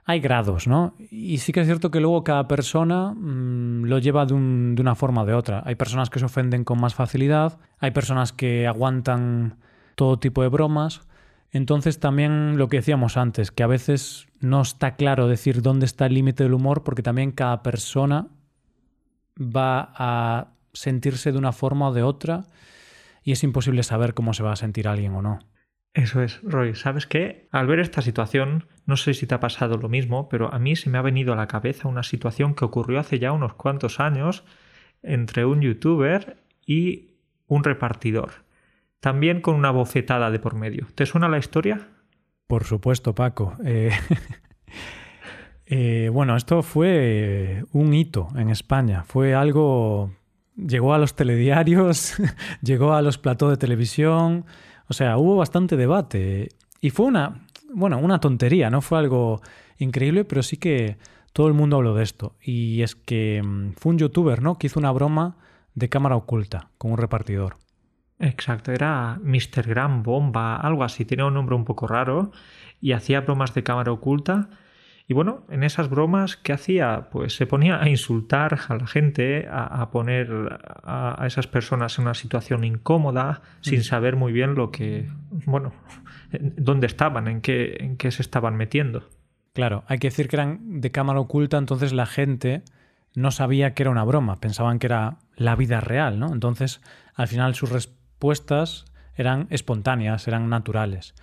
hay 0.04 0.20
grados, 0.20 0.66
¿no? 0.66 0.96
Y 1.12 1.38
sí 1.38 1.54
que 1.54 1.60
es 1.60 1.68
cierto 1.68 1.92
que 1.92 2.00
luego 2.00 2.24
cada 2.24 2.48
persona 2.48 3.14
mm, 3.16 3.84
lo 3.84 4.00
lleva 4.00 4.26
de, 4.26 4.34
una 4.34 4.96
forma 4.96 5.22
o 5.22 5.26
de 5.28 5.36
otra. 5.36 5.62
Hay 5.64 5.76
personas 5.76 6.10
que 6.10 6.18
se 6.18 6.26
ofenden 6.26 6.64
con 6.64 6.82
más 6.82 6.96
facilidad, 6.96 7.60
hay 7.78 7.92
personas 7.92 8.34
que 8.34 8.66
aguantan 8.66 9.60
todo 9.94 10.18
tipo 10.18 10.42
de 10.42 10.48
bromas. 10.48 11.02
Entonces 11.52 12.00
también 12.00 12.58
lo 12.58 12.68
que 12.68 12.78
decíamos 12.78 13.16
antes, 13.16 13.52
que 13.52 13.62
a 13.62 13.68
veces 13.68 14.26
no 14.40 14.64
está 14.64 14.96
claro 14.96 15.28
decir 15.28 15.62
dónde 15.62 15.86
está 15.86 16.08
el 16.08 16.16
límite 16.16 16.42
del 16.42 16.56
humor 16.56 16.84
porque 16.84 17.04
también 17.04 17.32
cada 17.32 17.62
persona 17.62 18.26
va 19.40 19.94
a 19.96 20.48
sentirse 20.74 21.32
de 21.32 21.38
una 21.38 21.52
forma 21.52 21.90
o 21.90 21.94
de 21.94 22.02
otra 22.02 22.46
y 23.24 23.34
es 23.34 23.44
imposible 23.44 23.84
saber 23.84 24.16
cómo 24.16 24.34
se 24.34 24.42
va 24.42 24.54
a 24.54 24.56
sentir 24.56 24.88
alguien 24.88 25.14
o 25.14 25.22
no. 25.22 25.53
Eso 25.94 26.24
es, 26.24 26.42
Roy. 26.42 26.74
¿Sabes 26.76 27.06
qué? 27.06 27.48
Al 27.52 27.68
ver 27.68 27.80
esta 27.80 28.02
situación, 28.02 28.66
no 28.86 28.98
sé 28.98 29.14
si 29.14 29.28
te 29.28 29.36
ha 29.36 29.40
pasado 29.40 29.78
lo 29.78 29.90
mismo, 29.90 30.28
pero 30.28 30.52
a 30.52 30.58
mí 30.58 30.76
se 30.76 30.90
me 30.90 30.98
ha 30.98 31.04
venido 31.04 31.34
a 31.34 31.36
la 31.36 31.48
cabeza 31.48 31.88
una 31.88 32.04
situación 32.04 32.56
que 32.56 32.66
ocurrió 32.66 33.00
hace 33.00 33.20
ya 33.20 33.32
unos 33.32 33.54
cuantos 33.54 34.00
años 34.00 34.44
entre 35.04 35.46
un 35.46 35.62
youtuber 35.62 36.38
y 36.66 37.12
un 37.48 37.64
repartidor. 37.64 38.32
También 39.00 39.42
con 39.42 39.56
una 39.56 39.70
bofetada 39.70 40.32
de 40.32 40.40
por 40.40 40.56
medio. 40.56 40.88
¿Te 40.96 41.06
suena 41.06 41.30
la 41.30 41.38
historia? 41.38 41.90
Por 42.48 42.64
supuesto, 42.64 43.14
Paco. 43.14 43.56
Eh, 45.66 46.06
eh, 46.06 46.10
bueno, 46.12 46.36
esto 46.36 46.62
fue 46.62 47.64
un 47.72 47.94
hito 47.94 48.28
en 48.36 48.50
España. 48.50 49.04
Fue 49.04 49.34
algo... 49.34 50.12
Llegó 50.56 50.94
a 50.94 51.00
los 51.00 51.16
telediarios, 51.16 52.16
llegó 52.62 52.94
a 52.94 53.02
los 53.02 53.18
platós 53.18 53.50
de 53.52 53.58
televisión 53.58 54.46
o 54.88 54.94
sea, 54.94 55.18
hubo 55.18 55.38
bastante 55.38 55.78
debate 55.78 56.50
y 56.82 56.90
fue 56.90 57.06
una, 57.06 57.48
bueno, 57.74 57.98
una 57.98 58.20
tontería, 58.20 58.70
no 58.70 58.82
fue 58.82 59.00
algo 59.00 59.42
increíble, 59.78 60.26
pero 60.26 60.44
sí 60.44 60.58
que 60.58 60.98
todo 61.34 61.48
el 61.48 61.54
mundo 61.54 61.78
habló 61.78 61.96
de 61.96 62.04
esto. 62.04 62.36
Y 62.42 62.82
es 62.82 62.96
que 62.96 63.42
mm, 63.44 63.74
fue 63.74 63.92
un 63.92 63.98
youtuber, 63.98 64.42
¿no? 64.42 64.58
Que 64.58 64.68
hizo 64.68 64.80
una 64.80 64.92
broma 64.92 65.38
de 65.74 65.90
cámara 65.90 66.16
oculta 66.16 66.70
con 66.78 66.92
un 66.92 66.98
repartidor. 66.98 67.58
Exacto, 68.20 68.72
era 68.72 69.20
Mr. 69.24 69.68
Gran 69.68 70.04
Bomba, 70.04 70.56
algo 70.56 70.84
así, 70.84 71.04
tenía 71.04 71.26
un 71.26 71.34
nombre 71.34 71.56
un 71.56 71.66
poco 71.66 71.88
raro 71.88 72.32
y 72.80 72.92
hacía 72.92 73.22
bromas 73.22 73.54
de 73.54 73.64
cámara 73.64 73.92
oculta 73.92 74.50
y 75.08 75.14
bueno, 75.14 75.46
en 75.50 75.64
esas 75.64 75.90
bromas, 75.90 76.38
¿qué 76.38 76.54
hacía? 76.54 77.10
Pues 77.12 77.36
se 77.36 77.46
ponía 77.46 77.82
a 77.82 77.90
insultar 77.90 78.60
a 78.70 78.76
la 78.76 78.88
gente, 78.88 79.48
a, 79.52 79.90
poner 79.92 80.60
a, 80.84 81.24
esas 81.28 81.46
personas 81.48 81.98
en 81.98 82.06
una 82.06 82.14
situación 82.14 82.64
incómoda, 82.64 83.42
sin 83.62 83.80
mm. 83.80 83.84
saber 83.84 84.16
muy 84.16 84.32
bien 84.32 84.56
lo 84.56 84.72
que, 84.72 85.10
bueno, 85.46 85.74
dónde 86.32 86.88
estaban, 86.88 87.28
en 87.28 87.42
qué, 87.42 87.76
en 87.80 87.98
qué 87.98 88.12
se 88.12 88.22
estaban 88.22 88.56
metiendo. 88.56 89.10
Claro, 89.54 89.84
hay 89.88 90.00
que 90.00 90.08
decir 90.08 90.30
que 90.30 90.38
eran 90.38 90.82
de 90.82 90.92
cámara 90.92 91.20
oculta, 91.20 91.58
entonces 91.58 91.92
la 91.92 92.06
gente 92.06 92.64
no 93.14 93.32
sabía 93.32 93.74
que 93.74 93.84
era 93.84 93.92
una 93.92 94.06
broma, 94.06 94.40
pensaban 94.40 94.80
que 94.80 94.88
era 94.88 95.18
la 95.36 95.56
vida 95.56 95.82
real, 95.82 96.18
¿no? 96.18 96.34
Entonces, 96.34 96.82
al 97.14 97.28
final 97.28 97.56
sus 97.56 97.72
respuestas 97.72 98.86
eran 99.16 99.48
espontáneas, 99.50 100.28
eran 100.28 100.50
naturales. 100.50 101.14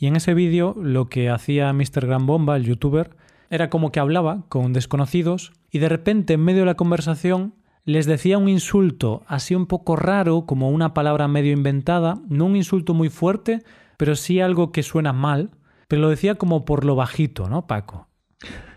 Y 0.00 0.06
en 0.06 0.16
ese 0.16 0.32
vídeo 0.32 0.74
lo 0.80 1.10
que 1.10 1.28
hacía 1.28 1.70
Mr. 1.74 2.06
Gran 2.06 2.24
Bomba, 2.24 2.56
el 2.56 2.64
youtuber, 2.64 3.10
era 3.50 3.68
como 3.68 3.92
que 3.92 4.00
hablaba 4.00 4.44
con 4.48 4.72
desconocidos 4.72 5.52
y 5.70 5.78
de 5.78 5.90
repente 5.90 6.32
en 6.32 6.40
medio 6.40 6.60
de 6.60 6.66
la 6.66 6.74
conversación 6.74 7.54
les 7.84 8.06
decía 8.06 8.38
un 8.38 8.48
insulto 8.48 9.22
así 9.26 9.54
un 9.54 9.66
poco 9.66 9.96
raro, 9.96 10.46
como 10.46 10.70
una 10.70 10.94
palabra 10.94 11.28
medio 11.28 11.52
inventada, 11.52 12.14
no 12.30 12.46
un 12.46 12.56
insulto 12.56 12.94
muy 12.94 13.10
fuerte, 13.10 13.62
pero 13.98 14.16
sí 14.16 14.40
algo 14.40 14.72
que 14.72 14.82
suena 14.82 15.12
mal, 15.12 15.50
pero 15.86 16.00
lo 16.00 16.08
decía 16.08 16.36
como 16.36 16.64
por 16.64 16.86
lo 16.86 16.96
bajito, 16.96 17.50
¿no, 17.50 17.66
Paco? 17.66 18.08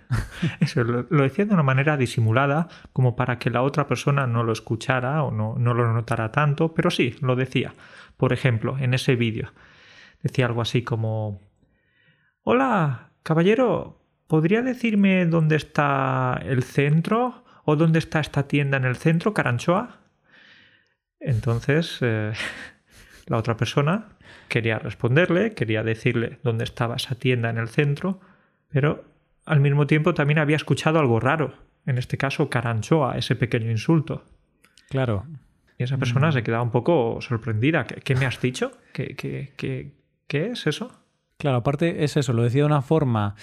Eso, 0.60 0.84
lo, 0.84 1.04
decía 1.04 1.46
de 1.46 1.54
una 1.54 1.64
manera 1.64 1.96
disimulada, 1.96 2.68
como 2.92 3.16
para 3.16 3.40
que 3.40 3.50
la 3.50 3.62
otra 3.62 3.88
persona 3.88 4.28
no 4.28 4.44
lo 4.44 4.52
escuchara 4.52 5.24
o 5.24 5.32
no, 5.32 5.56
no 5.58 5.74
lo 5.74 5.94
notara 5.94 6.34
tanto, 6.34 6.74
pero 6.74 6.92
sí, 6.92 7.16
lo 7.22 7.38
decía. 7.38 7.74
Por 8.18 8.34
ejemplo, 8.34 8.78
en 8.78 8.94
ese 8.94 9.16
vídeo 9.16 9.54
decía 10.24 10.48
algo 10.48 10.62
así 10.62 10.82
como 10.82 11.40
Hola, 12.42 13.12
caballero, 13.22 14.02
¿podría 14.28 14.62
decirme 14.64 15.26
dónde 15.28 15.56
está 15.56 16.42
el 16.44 16.64
centro 16.64 17.44
o 17.66 17.76
dónde 17.76 18.00
está 18.00 18.20
esta 18.20 18.48
tienda 18.48 18.78
en 18.78 18.86
el 18.86 18.96
centro, 18.96 19.34
Caranchoa? 19.34 20.00
Entonces, 21.20 22.00
eh, 22.02 22.34
la 23.28 23.38
otra 23.38 23.56
persona 23.56 24.10
quería 24.50 24.80
responderle, 24.80 25.54
quería 25.54 25.84
decirle 25.84 26.40
dónde 26.44 26.64
estaba 26.64 26.96
esa 26.96 27.16
tienda 27.16 27.50
en 27.50 27.58
el 27.58 27.70
centro, 27.70 28.20
pero 28.70 29.06
al 29.46 29.60
mismo 29.60 29.88
tiempo 29.88 30.14
también 30.14 30.40
había 30.40 30.56
escuchado 30.56 31.00
algo 31.00 31.20
raro, 31.20 31.54
en 31.86 31.98
este 31.98 32.18
caso 32.18 32.50
Caranchoa, 32.50 33.18
ese 33.18 33.36
pequeño 33.36 33.72
insulto. 33.72 34.24
Claro. 34.90 35.26
Y 35.78 35.84
esa 35.84 35.98
persona 35.98 36.32
se 36.32 36.44
quedaba 36.44 36.62
un 36.62 36.72
poco 36.72 37.20
sorprendida. 37.22 37.86
¿Qué, 37.86 38.16
me 38.16 38.26
has 38.26 38.40
dicho? 38.40 38.72
¿Qué, 38.94 39.16
qué, 39.16 39.92
qué, 40.34 40.48
es 40.48 40.66
eso? 40.66 40.90
Claro, 41.38 41.58
aparte 41.58 42.04
es 42.04 42.18
eso, 42.18 42.34
lo 42.34 42.42
decía 42.42 42.62
de 42.62 42.66
una 42.66 42.82
forma 42.82 43.36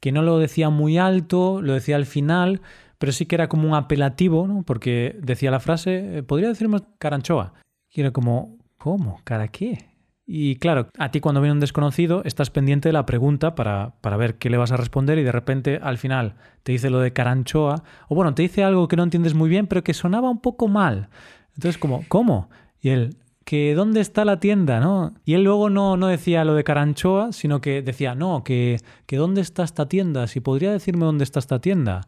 que 0.00 0.10
no 0.10 0.22
lo 0.22 0.38
decía 0.38 0.70
muy 0.70 0.96
alto, 0.96 1.60
lo 1.60 1.74
decía 1.74 1.96
al 1.96 2.06
final, 2.06 2.62
pero 2.98 3.12
sí 3.12 3.26
que 3.26 3.34
era 3.34 3.50
como 3.50 3.68
un 3.68 3.74
apelativo, 3.74 4.46
¿no? 4.46 4.62
Porque 4.62 5.18
decía 5.20 5.50
la 5.50 5.60
frase, 5.60 6.18
eh, 6.18 6.22
podría 6.22 6.48
decirme 6.48 6.78
caranchoa. 6.98 7.52
Y 7.90 8.00
era 8.00 8.12
como, 8.12 8.56
¿cómo? 8.78 9.20
¿Cara 9.24 9.48
qué? 9.48 9.90
Y 10.24 10.56
claro, 10.56 10.88
a 10.96 11.10
ti 11.10 11.20
cuando 11.20 11.42
viene 11.42 11.52
un 11.52 11.60
desconocido 11.60 12.22
estás 12.24 12.48
pendiente 12.48 12.88
de 12.88 12.94
la 12.94 13.04
pregunta 13.04 13.54
para, 13.54 13.96
para, 14.00 14.16
ver 14.16 14.36
qué 14.36 14.48
le 14.48 14.56
vas 14.56 14.72
a 14.72 14.78
responder 14.78 15.18
y 15.18 15.24
de 15.24 15.32
repente 15.32 15.78
al 15.82 15.98
final 15.98 16.36
te 16.62 16.72
dice 16.72 16.88
lo 16.88 17.00
de 17.00 17.12
caranchoa, 17.12 17.82
o 18.08 18.14
bueno, 18.14 18.32
te 18.32 18.42
dice 18.42 18.64
algo 18.64 18.88
que 18.88 18.96
no 18.96 19.02
entiendes 19.02 19.34
muy 19.34 19.50
bien 19.50 19.66
pero 19.66 19.84
que 19.84 19.92
sonaba 19.92 20.30
un 20.30 20.40
poco 20.40 20.68
mal. 20.68 21.08
Entonces 21.56 21.78
como, 21.78 22.04
¿cómo? 22.08 22.48
Y 22.80 22.90
él, 22.90 23.16
que 23.50 23.74
dónde 23.74 24.00
está 24.00 24.24
la 24.24 24.38
tienda, 24.38 24.78
¿no? 24.78 25.12
Y 25.24 25.34
él 25.34 25.42
luego 25.42 25.70
no, 25.70 25.96
no 25.96 26.06
decía 26.06 26.44
lo 26.44 26.54
de 26.54 26.62
caranchoa, 26.62 27.32
sino 27.32 27.60
que 27.60 27.82
decía, 27.82 28.14
no, 28.14 28.44
que, 28.44 28.76
que 29.06 29.16
dónde 29.16 29.40
está 29.40 29.64
esta 29.64 29.88
tienda, 29.88 30.28
si 30.28 30.38
podría 30.38 30.70
decirme 30.70 31.04
dónde 31.04 31.24
está 31.24 31.40
esta 31.40 31.60
tienda. 31.60 32.02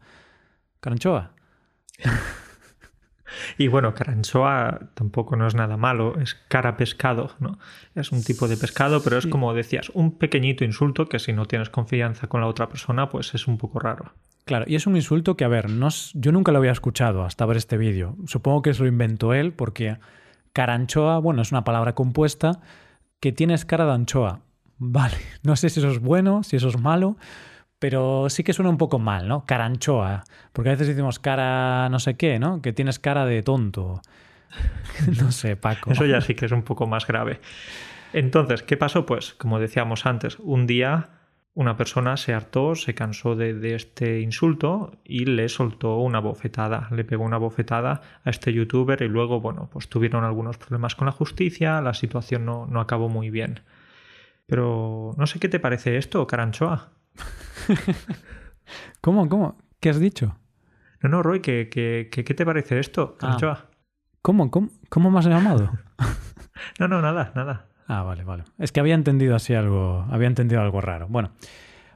Caranchoa. 0.79 1.33
Y 3.59 3.67
bueno, 3.67 3.93
caranchoa 3.93 4.91
tampoco 4.95 5.35
no 5.35 5.49
es 5.49 5.57
nada 5.57 5.77
malo, 5.77 6.17
es 6.21 6.35
cara 6.47 6.77
pescado, 6.77 7.33
¿no? 7.41 7.59
Es 7.97 8.13
un 8.13 8.23
tipo 8.23 8.47
de 8.47 8.57
pescado, 8.57 9.03
pero 9.03 9.19
es 9.19 9.27
como 9.27 9.53
decías, 9.53 9.91
un 9.95 10.19
pequeñito 10.19 10.65
insulto 10.65 11.09
que 11.09 11.19
si 11.19 11.33
no 11.33 11.47
tienes 11.47 11.71
confianza 11.71 12.29
con 12.29 12.41
la 12.41 12.47
otra 12.47 12.69
persona, 12.69 13.09
pues 13.09 13.35
es 13.35 13.49
un 13.49 13.59
poco 13.59 13.81
raro. 13.81 14.13
Claro, 14.45 14.67
y 14.69 14.77
es 14.77 14.87
un 14.87 14.95
insulto 14.95 15.37
que, 15.37 15.45
a 15.45 15.49
ver, 15.49 15.71
no, 15.71 15.89
yo 16.15 16.31
nunca 16.31 16.53
lo 16.53 16.59
había 16.59 16.71
escuchado 16.71 17.25
hasta 17.25 17.47
ver 17.47 17.57
este 17.57 17.79
vídeo. 17.79 18.17
Supongo 18.27 18.63
que 18.63 18.75
se 18.75 18.83
lo 18.83 18.89
inventó 18.89 19.35
él 19.35 19.53
porque 19.53 19.97
caranchoa, 20.53 21.19
bueno, 21.19 21.43
es 21.43 21.53
una 21.53 21.65
palabra 21.65 21.95
compuesta 21.95 22.61
que 23.21 23.33
tienes 23.33 23.65
cara 23.65 23.87
de 23.87 23.93
anchoa. 23.93 24.41
Vale, 24.79 25.17
no 25.43 25.57
sé 25.57 25.71
si 25.71 25.81
eso 25.81 25.91
es 25.91 26.01
bueno, 26.01 26.43
si 26.43 26.57
eso 26.57 26.69
es 26.69 26.79
malo, 26.79 27.17
pero 27.79 28.29
sí 28.31 28.45
que 28.45 28.53
suena 28.53 28.71
un 28.71 28.79
poco 28.79 28.99
mal, 28.99 29.29
¿no? 29.29 29.45
Caranchoa. 29.45 30.25
Porque 30.53 30.71
a 30.71 30.73
veces 30.73 30.89
decimos 30.89 31.19
cara 31.19 31.89
no 31.89 31.99
sé 31.99 32.17
qué, 32.17 32.39
¿no? 32.39 32.63
Que 32.63 32.73
tienes 32.73 32.99
cara 32.99 33.27
de 33.27 33.43
tonto. 33.43 34.01
no 35.21 35.33
sé, 35.33 35.57
Paco. 35.57 35.93
Eso 35.93 36.05
ya 36.07 36.21
sí 36.21 36.35
que 36.35 36.47
es 36.47 36.53
un 36.53 36.63
poco 36.63 36.87
más 36.87 37.07
grave. 37.07 37.41
Entonces, 38.13 38.63
¿qué 38.63 38.77
pasó? 38.77 39.07
Pues, 39.07 39.35
como 39.35 39.59
decíamos 39.59 40.07
antes, 40.07 40.39
un 40.39 40.67
día 40.67 41.09
una 41.55 41.77
persona 41.77 42.17
se 42.17 42.33
hartó, 42.33 42.75
se 42.75 42.95
cansó 42.95 43.37
de, 43.37 43.53
de, 43.55 43.75
este 43.75 44.21
insulto 44.21 44.93
y 45.05 45.27
le 45.27 45.49
soltó 45.49 45.99
una 45.99 46.19
bofetada, 46.19 46.89
le 46.91 47.05
pegó 47.05 47.25
una 47.25 47.37
bofetada 47.37 48.01
a 48.25 48.31
este 48.31 48.53
youtuber 48.53 49.03
y 49.03 49.09
luego, 49.09 49.41
bueno, 49.41 49.69
pues 49.71 49.89
tuvieron 49.89 50.25
algunos 50.25 50.57
problemas 50.57 50.95
con 50.95 51.07
la 51.07 51.13
justicia, 51.13 51.83
la 51.83 51.93
situación 51.93 52.47
no, 52.47 52.67
no 52.67 52.81
acabó 52.81 53.09
muy 53.09 53.29
bien. 53.29 53.61
Pero 54.47 55.15
no 55.19 55.27
sé 55.27 55.39
qué 55.41 55.49
te 55.49 55.61
parece 55.61 55.99
esto, 55.99 56.27
Caranchoa. 56.27 56.93
¿Cómo? 59.01 59.29
¿Cómo? 59.29 59.59
¿Qué 59.79 59.91
has 59.91 60.01
dicho? 60.01 60.39
No, 61.03 61.11
no, 61.11 61.23
Roy, 61.23 61.41
¿qué, 61.41 61.69
qué, 61.69 62.09
qué, 62.11 62.25
qué 62.25 62.35
te 62.35 62.47
parece 62.47 62.79
esto, 62.79 63.17
Caranchoa? 63.19 63.67
Ah. 63.67 63.71
¿Cómo? 64.23 64.51
¿Cómo? 64.51 64.71
¿Cómo 64.89 65.11
me 65.11 65.19
has 65.19 65.27
llamado? 65.27 65.71
no, 66.79 66.89
no, 66.89 67.03
nada, 67.03 67.33
nada. 67.35 67.69
Ah, 67.87 68.03
vale, 68.03 68.25
vale. 68.25 68.45
Es 68.59 68.73
que 68.73 68.81
había 68.81 68.95
entendido 68.95 69.35
así 69.35 69.55
algo, 69.55 70.07
había 70.11 70.29
entendido 70.29 70.61
algo 70.61 70.81
raro. 70.81 71.09
Bueno, 71.09 71.33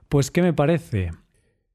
pues 0.09 0.31
¿qué 0.31 0.43
me 0.43 0.53
parece? 0.53 1.11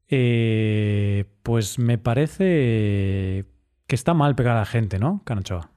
Eh, 0.10 1.26
pues 1.44 1.80
me 1.80 1.98
parece 1.98 3.46
que 3.88 3.96
está 3.96 4.14
mal 4.14 4.36
pegar 4.36 4.58
a 4.58 4.60
la 4.60 4.66
gente, 4.66 5.00
¿no, 5.00 5.22
Caranchoa? 5.26 5.72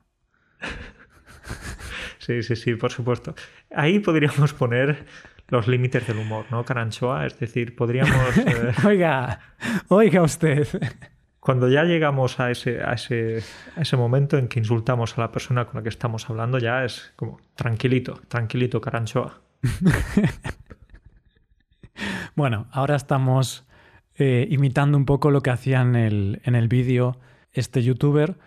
Sí, 2.18 2.42
sí, 2.42 2.56
sí, 2.56 2.74
por 2.74 2.90
supuesto. 2.90 3.34
Ahí 3.70 3.98
podríamos 3.98 4.54
poner 4.54 5.04
los 5.48 5.68
límites 5.68 6.06
del 6.06 6.16
humor, 6.16 6.46
¿no, 6.50 6.64
Caranchoa? 6.64 7.26
Es 7.26 7.38
decir, 7.38 7.76
podríamos... 7.76 8.14
Eh... 8.38 8.72
oiga, 8.86 9.40
oiga 9.88 10.22
usted. 10.22 10.66
Cuando 11.44 11.68
ya 11.68 11.84
llegamos 11.84 12.40
a 12.40 12.50
ese, 12.50 12.82
a, 12.82 12.94
ese, 12.94 13.96
momento 13.98 14.38
en 14.38 14.48
que 14.48 14.60
insultamos 14.60 15.18
a 15.18 15.20
la 15.20 15.30
persona 15.30 15.66
con 15.66 15.74
la 15.74 15.82
que 15.82 15.90
estamos 15.90 16.30
hablando, 16.30 16.56
ya 16.56 16.86
es 16.86 17.12
como, 17.16 17.38
tranquilito, 17.54 18.18
tranquilito, 18.28 18.80
Caranchoa. 18.80 19.42
bueno, 22.34 22.66
ahora 22.72 22.96
estamos 22.96 23.66
eh, 24.16 24.46
imitando 24.48 24.96
un 24.96 25.04
poco 25.04 25.30
lo 25.30 25.42
que 25.42 25.50
hacía 25.50 25.82
en 25.82 25.96
el, 25.96 26.40
en 26.44 26.54
el 26.54 26.68
vídeo 26.68 27.20
este 27.52 27.82
youtuber 27.82 28.38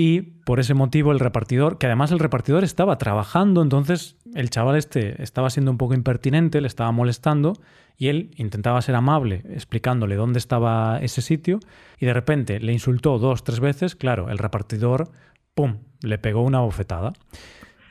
y 0.00 0.20
por 0.20 0.60
ese 0.60 0.74
motivo 0.74 1.10
el 1.10 1.18
repartidor, 1.18 1.76
que 1.76 1.86
además 1.86 2.12
el 2.12 2.20
repartidor 2.20 2.62
estaba 2.62 2.98
trabajando, 2.98 3.62
entonces 3.62 4.16
el 4.32 4.48
chaval 4.48 4.76
este 4.76 5.20
estaba 5.20 5.50
siendo 5.50 5.72
un 5.72 5.76
poco 5.76 5.92
impertinente, 5.92 6.60
le 6.60 6.68
estaba 6.68 6.92
molestando 6.92 7.54
y 7.96 8.06
él 8.06 8.30
intentaba 8.36 8.80
ser 8.80 8.94
amable 8.94 9.42
explicándole 9.50 10.14
dónde 10.14 10.38
estaba 10.38 11.00
ese 11.02 11.20
sitio 11.20 11.58
y 11.98 12.06
de 12.06 12.14
repente 12.14 12.60
le 12.60 12.72
insultó 12.72 13.18
dos, 13.18 13.42
tres 13.42 13.58
veces, 13.58 13.96
claro, 13.96 14.30
el 14.30 14.38
repartidor, 14.38 15.10
¡pum!, 15.56 15.78
le 16.00 16.16
pegó 16.18 16.42
una 16.42 16.60
bofetada. 16.60 17.12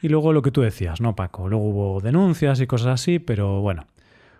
Y 0.01 0.07
luego 0.07 0.31
lo 0.31 0.41
que 0.41 0.51
tú 0.51 0.61
decías, 0.61 1.01
¿no, 1.01 1.13
Paco? 1.13 1.49
Luego 1.49 1.65
hubo 1.65 1.99
denuncias 1.99 2.61
y 2.61 2.67
cosas 2.67 3.01
así, 3.01 3.19
pero 3.19 3.59
bueno, 3.59 3.85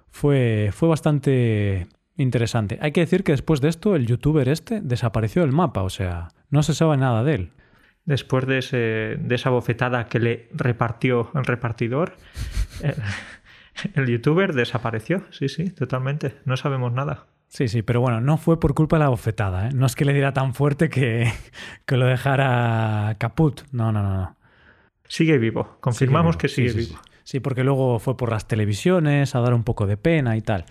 fue, 0.10 0.70
fue 0.72 0.88
bastante 0.88 1.88
interesante. 2.16 2.80
Hay 2.82 2.94
que 2.94 3.02
decir 3.02 3.26
que 3.26 3.34
después 3.34 3.60
de 3.60 3.68
esto 3.68 3.94
el 3.94 4.08
youtuber 4.08 4.48
este 4.48 4.80
desapareció 4.80 5.42
del 5.42 5.52
mapa, 5.52 5.84
o 5.84 5.90
sea, 5.90 6.30
no 6.50 6.64
se 6.64 6.74
sabe 6.74 6.96
nada 6.96 7.26
de 7.26 7.36
él. 7.36 7.52
Después 8.08 8.48
de, 8.48 8.60
ese, 8.60 8.78
de 9.20 9.36
esa 9.36 9.50
bofetada 9.50 10.08
que 10.08 10.20
le 10.20 10.48
repartió 10.54 11.30
el 11.36 11.44
repartidor, 11.44 12.16
el, 12.82 12.96
el, 13.96 14.08
youtuber 14.08 14.54
desapareció. 14.54 15.26
Sí, 15.30 15.50
sí, 15.50 15.70
totalmente. 15.72 16.36
No 16.46 16.56
sabemos 16.56 16.94
nada. 16.94 17.26
Sí, 17.50 17.68
sí, 17.68 17.82
pero 17.82 18.00
bueno, 18.00 18.22
no 18.22 18.38
fue 18.38 18.62
por 18.62 18.74
culpa 18.74 18.96
de 18.96 19.04
la 19.04 19.10
bofetada. 19.10 19.68
¿eh? 19.68 19.72
No 19.74 19.86
es 19.86 19.96
que 19.96 20.06
le 20.06 20.14
diera 20.14 20.34
tan 20.34 20.54
fuerte 20.54 20.90
que, 20.90 21.32
que 21.86 21.98
lo 21.98 22.06
dejara 22.06 23.18
caput. 23.20 23.64
No, 23.74 23.92
no, 23.92 24.02
no, 24.02 24.16
no. 24.16 24.38
Sigue 25.10 25.38
vivo. 25.38 25.78
Confirmamos 25.82 26.38
sigue 26.38 26.38
vivo. 26.38 26.42
que 26.42 26.48
sigue 26.48 26.70
sí, 26.70 26.78
vivo. 26.90 27.02
Sí, 27.04 27.22
sí, 27.26 27.40
porque 27.42 27.66
luego 27.66 28.00
fue 28.00 28.16
por 28.16 28.32
las 28.32 28.48
televisiones 28.48 29.36
a 29.36 29.42
dar 29.42 29.54
un 29.54 29.66
poco 29.66 29.86
de 29.86 29.98
pena 29.98 30.38
y 30.38 30.42
tal. 30.42 30.64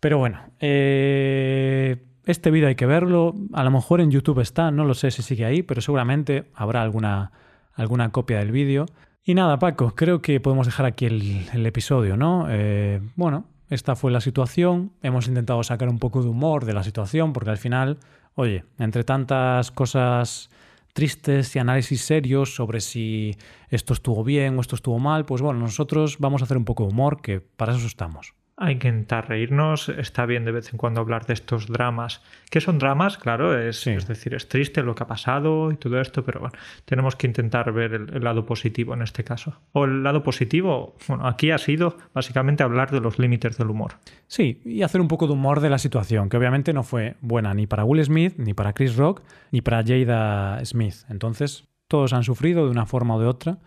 Pero 0.00 0.18
bueno, 0.18 0.40
eh, 0.60 1.96
este 2.28 2.50
vídeo 2.50 2.68
hay 2.68 2.74
que 2.74 2.84
verlo. 2.84 3.34
A 3.54 3.64
lo 3.64 3.70
mejor 3.70 4.02
en 4.02 4.10
YouTube 4.10 4.40
está, 4.40 4.70
no 4.70 4.84
lo 4.84 4.92
sé 4.92 5.10
si 5.10 5.22
sigue 5.22 5.46
ahí, 5.46 5.62
pero 5.62 5.80
seguramente 5.80 6.50
habrá 6.54 6.82
alguna, 6.82 7.32
alguna 7.72 8.10
copia 8.12 8.38
del 8.38 8.52
vídeo. 8.52 8.84
Y 9.24 9.32
nada, 9.34 9.58
Paco, 9.58 9.94
creo 9.94 10.20
que 10.20 10.38
podemos 10.38 10.66
dejar 10.66 10.84
aquí 10.84 11.06
el, 11.06 11.66
episodio, 11.66 12.18
¿no? 12.18 12.46
Eh, 12.50 13.00
bueno, 13.16 13.46
esta 13.70 13.96
fue 13.96 14.12
la 14.12 14.20
situación. 14.20 14.92
Hemos 15.00 15.26
intentado 15.26 15.62
sacar 15.62 15.88
un 15.88 15.98
poco 15.98 16.22
de 16.22 16.28
humor 16.28 16.66
de 16.66 16.74
la 16.74 16.82
situación, 16.82 17.32
porque 17.32 17.48
al 17.48 17.56
final, 17.56 17.98
oye, 18.34 18.64
entre 18.78 19.04
tantas 19.04 19.70
cosas 19.70 20.50
tristes 20.92 21.56
y 21.56 21.60
análisis 21.60 22.02
serios 22.02 22.54
sobre 22.54 22.80
si 22.80 23.38
esto 23.70 23.94
estuvo 23.94 24.22
bien 24.22 24.58
o 24.58 24.60
esto 24.60 24.76
estuvo 24.76 24.98
mal, 24.98 25.24
pues 25.24 25.40
bueno, 25.40 25.60
nosotros 25.60 26.18
vamos 26.18 26.42
a 26.42 26.44
hacer 26.44 26.58
un 26.58 26.66
poco 26.66 26.84
de 26.84 26.90
humor, 26.90 27.22
que 27.22 27.40
para 27.40 27.74
eso 27.74 27.86
estamos 27.86 28.34
hay 28.60 28.76
que 28.76 28.88
intentar 28.88 29.28
reírnos, 29.28 29.88
está 29.88 30.26
bien 30.26 30.44
de 30.44 30.52
vez 30.52 30.72
en 30.72 30.78
cuando 30.78 31.00
hablar 31.00 31.26
de 31.26 31.34
estos 31.34 31.68
dramas. 31.68 32.22
¿Qué 32.50 32.60
son 32.60 32.78
dramas? 32.78 33.16
Claro, 33.16 33.56
es, 33.58 33.80
sí. 33.80 33.90
es 33.90 34.08
decir, 34.08 34.34
es 34.34 34.48
triste 34.48 34.82
lo 34.82 34.94
que 34.94 35.04
ha 35.04 35.06
pasado 35.06 35.70
y 35.70 35.76
todo 35.76 36.00
esto, 36.00 36.24
pero 36.24 36.40
bueno, 36.40 36.54
tenemos 36.84 37.14
que 37.14 37.28
intentar 37.28 37.72
ver 37.72 37.94
el, 37.94 38.14
el, 38.14 38.24
lado 38.24 38.44
positivo 38.44 38.94
en 38.94 39.02
este 39.02 39.22
caso. 39.22 39.60
O 39.72 39.84
el 39.84 40.02
lado 40.02 40.22
positivo, 40.22 40.96
bueno, 41.06 41.26
aquí 41.26 41.52
ha 41.52 41.58
sido 41.58 41.96
básicamente 42.12 42.64
hablar 42.64 42.90
de 42.90 43.00
los 43.00 43.18
límites 43.18 43.56
del 43.56 43.70
humor. 43.70 43.94
Sí, 44.26 44.60
y 44.64 44.82
hacer 44.82 45.00
un 45.00 45.08
poco 45.08 45.28
de 45.28 45.34
humor 45.34 45.60
de 45.60 45.70
la 45.70 45.78
situación, 45.78 46.28
que 46.28 46.36
obviamente 46.36 46.72
no 46.72 46.82
fue 46.82 47.14
buena 47.20 47.54
ni 47.54 47.66
para 47.66 47.84
Will 47.84 48.04
Smith, 48.04 48.34
ni 48.38 48.54
para 48.54 48.72
Chris 48.72 48.96
Rock, 48.96 49.22
ni 49.52 49.60
para 49.60 49.84
Jada 49.84 50.64
Smith. 50.64 50.96
Entonces, 51.08 51.68
todos 51.86 52.12
han 52.12 52.24
sufrido 52.24 52.64
de 52.64 52.70
una 52.72 52.86
forma 52.86 53.16
o 53.16 53.20
de 53.20 53.26
otra. 53.26 53.58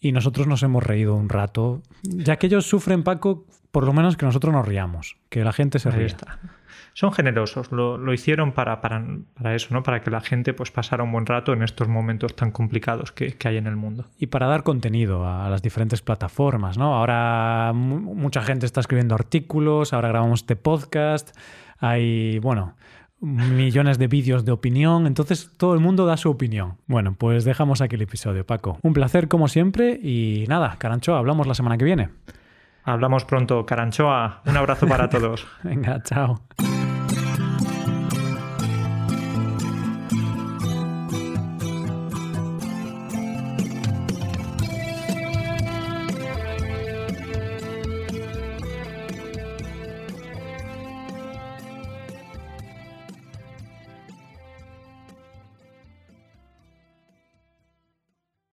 Y 0.00 0.12
nosotros 0.12 0.46
nos 0.46 0.62
hemos 0.62 0.82
reído 0.82 1.14
un 1.14 1.28
rato. 1.28 1.82
Ya 2.02 2.36
que 2.36 2.46
ellos 2.46 2.66
sufren, 2.66 3.02
Paco, 3.02 3.44
por 3.70 3.84
lo 3.84 3.92
menos 3.92 4.16
que 4.16 4.26
nosotros 4.26 4.52
nos 4.52 4.66
riamos, 4.66 5.16
que 5.28 5.44
la 5.44 5.52
gente 5.52 5.78
se 5.78 5.90
ría. 5.90 6.16
Son 6.92 7.12
generosos, 7.12 7.70
lo, 7.70 7.96
lo 7.98 8.12
hicieron 8.12 8.50
para, 8.50 8.80
para, 8.80 9.04
para 9.34 9.54
eso, 9.54 9.68
¿no? 9.72 9.84
Para 9.84 10.02
que 10.02 10.10
la 10.10 10.20
gente 10.20 10.52
pues 10.54 10.72
pasara 10.72 11.04
un 11.04 11.12
buen 11.12 11.24
rato 11.24 11.52
en 11.52 11.62
estos 11.62 11.86
momentos 11.86 12.34
tan 12.34 12.50
complicados 12.50 13.12
que, 13.12 13.34
que 13.36 13.46
hay 13.48 13.58
en 13.58 13.68
el 13.68 13.76
mundo. 13.76 14.06
Y 14.18 14.26
para 14.26 14.48
dar 14.48 14.64
contenido 14.64 15.24
a 15.26 15.48
las 15.48 15.62
diferentes 15.62 16.02
plataformas, 16.02 16.78
¿no? 16.78 16.96
Ahora 16.96 17.72
mu- 17.74 18.14
mucha 18.16 18.42
gente 18.42 18.66
está 18.66 18.80
escribiendo 18.80 19.14
artículos, 19.14 19.92
ahora 19.92 20.08
grabamos 20.08 20.40
este 20.40 20.56
podcast, 20.56 21.36
hay, 21.78 22.40
bueno, 22.40 22.74
millones 23.20 23.98
de 23.98 24.06
vídeos 24.06 24.44
de 24.44 24.52
opinión, 24.52 25.06
entonces 25.06 25.50
todo 25.56 25.74
el 25.74 25.80
mundo 25.80 26.06
da 26.06 26.16
su 26.16 26.30
opinión. 26.30 26.76
Bueno, 26.86 27.14
pues 27.18 27.44
dejamos 27.44 27.80
aquí 27.80 27.96
el 27.96 28.02
episodio, 28.02 28.46
Paco. 28.46 28.78
Un 28.82 28.92
placer 28.92 29.28
como 29.28 29.48
siempre 29.48 29.92
y 30.02 30.44
nada, 30.48 30.76
Carancho, 30.78 31.14
hablamos 31.16 31.46
la 31.46 31.54
semana 31.54 31.76
que 31.76 31.84
viene. 31.84 32.08
Hablamos 32.82 33.24
pronto, 33.24 33.66
Caranchoa. 33.66 34.42
Un 34.46 34.56
abrazo 34.56 34.86
para 34.86 35.08
todos. 35.10 35.46
Venga, 35.62 36.02
chao. 36.02 36.40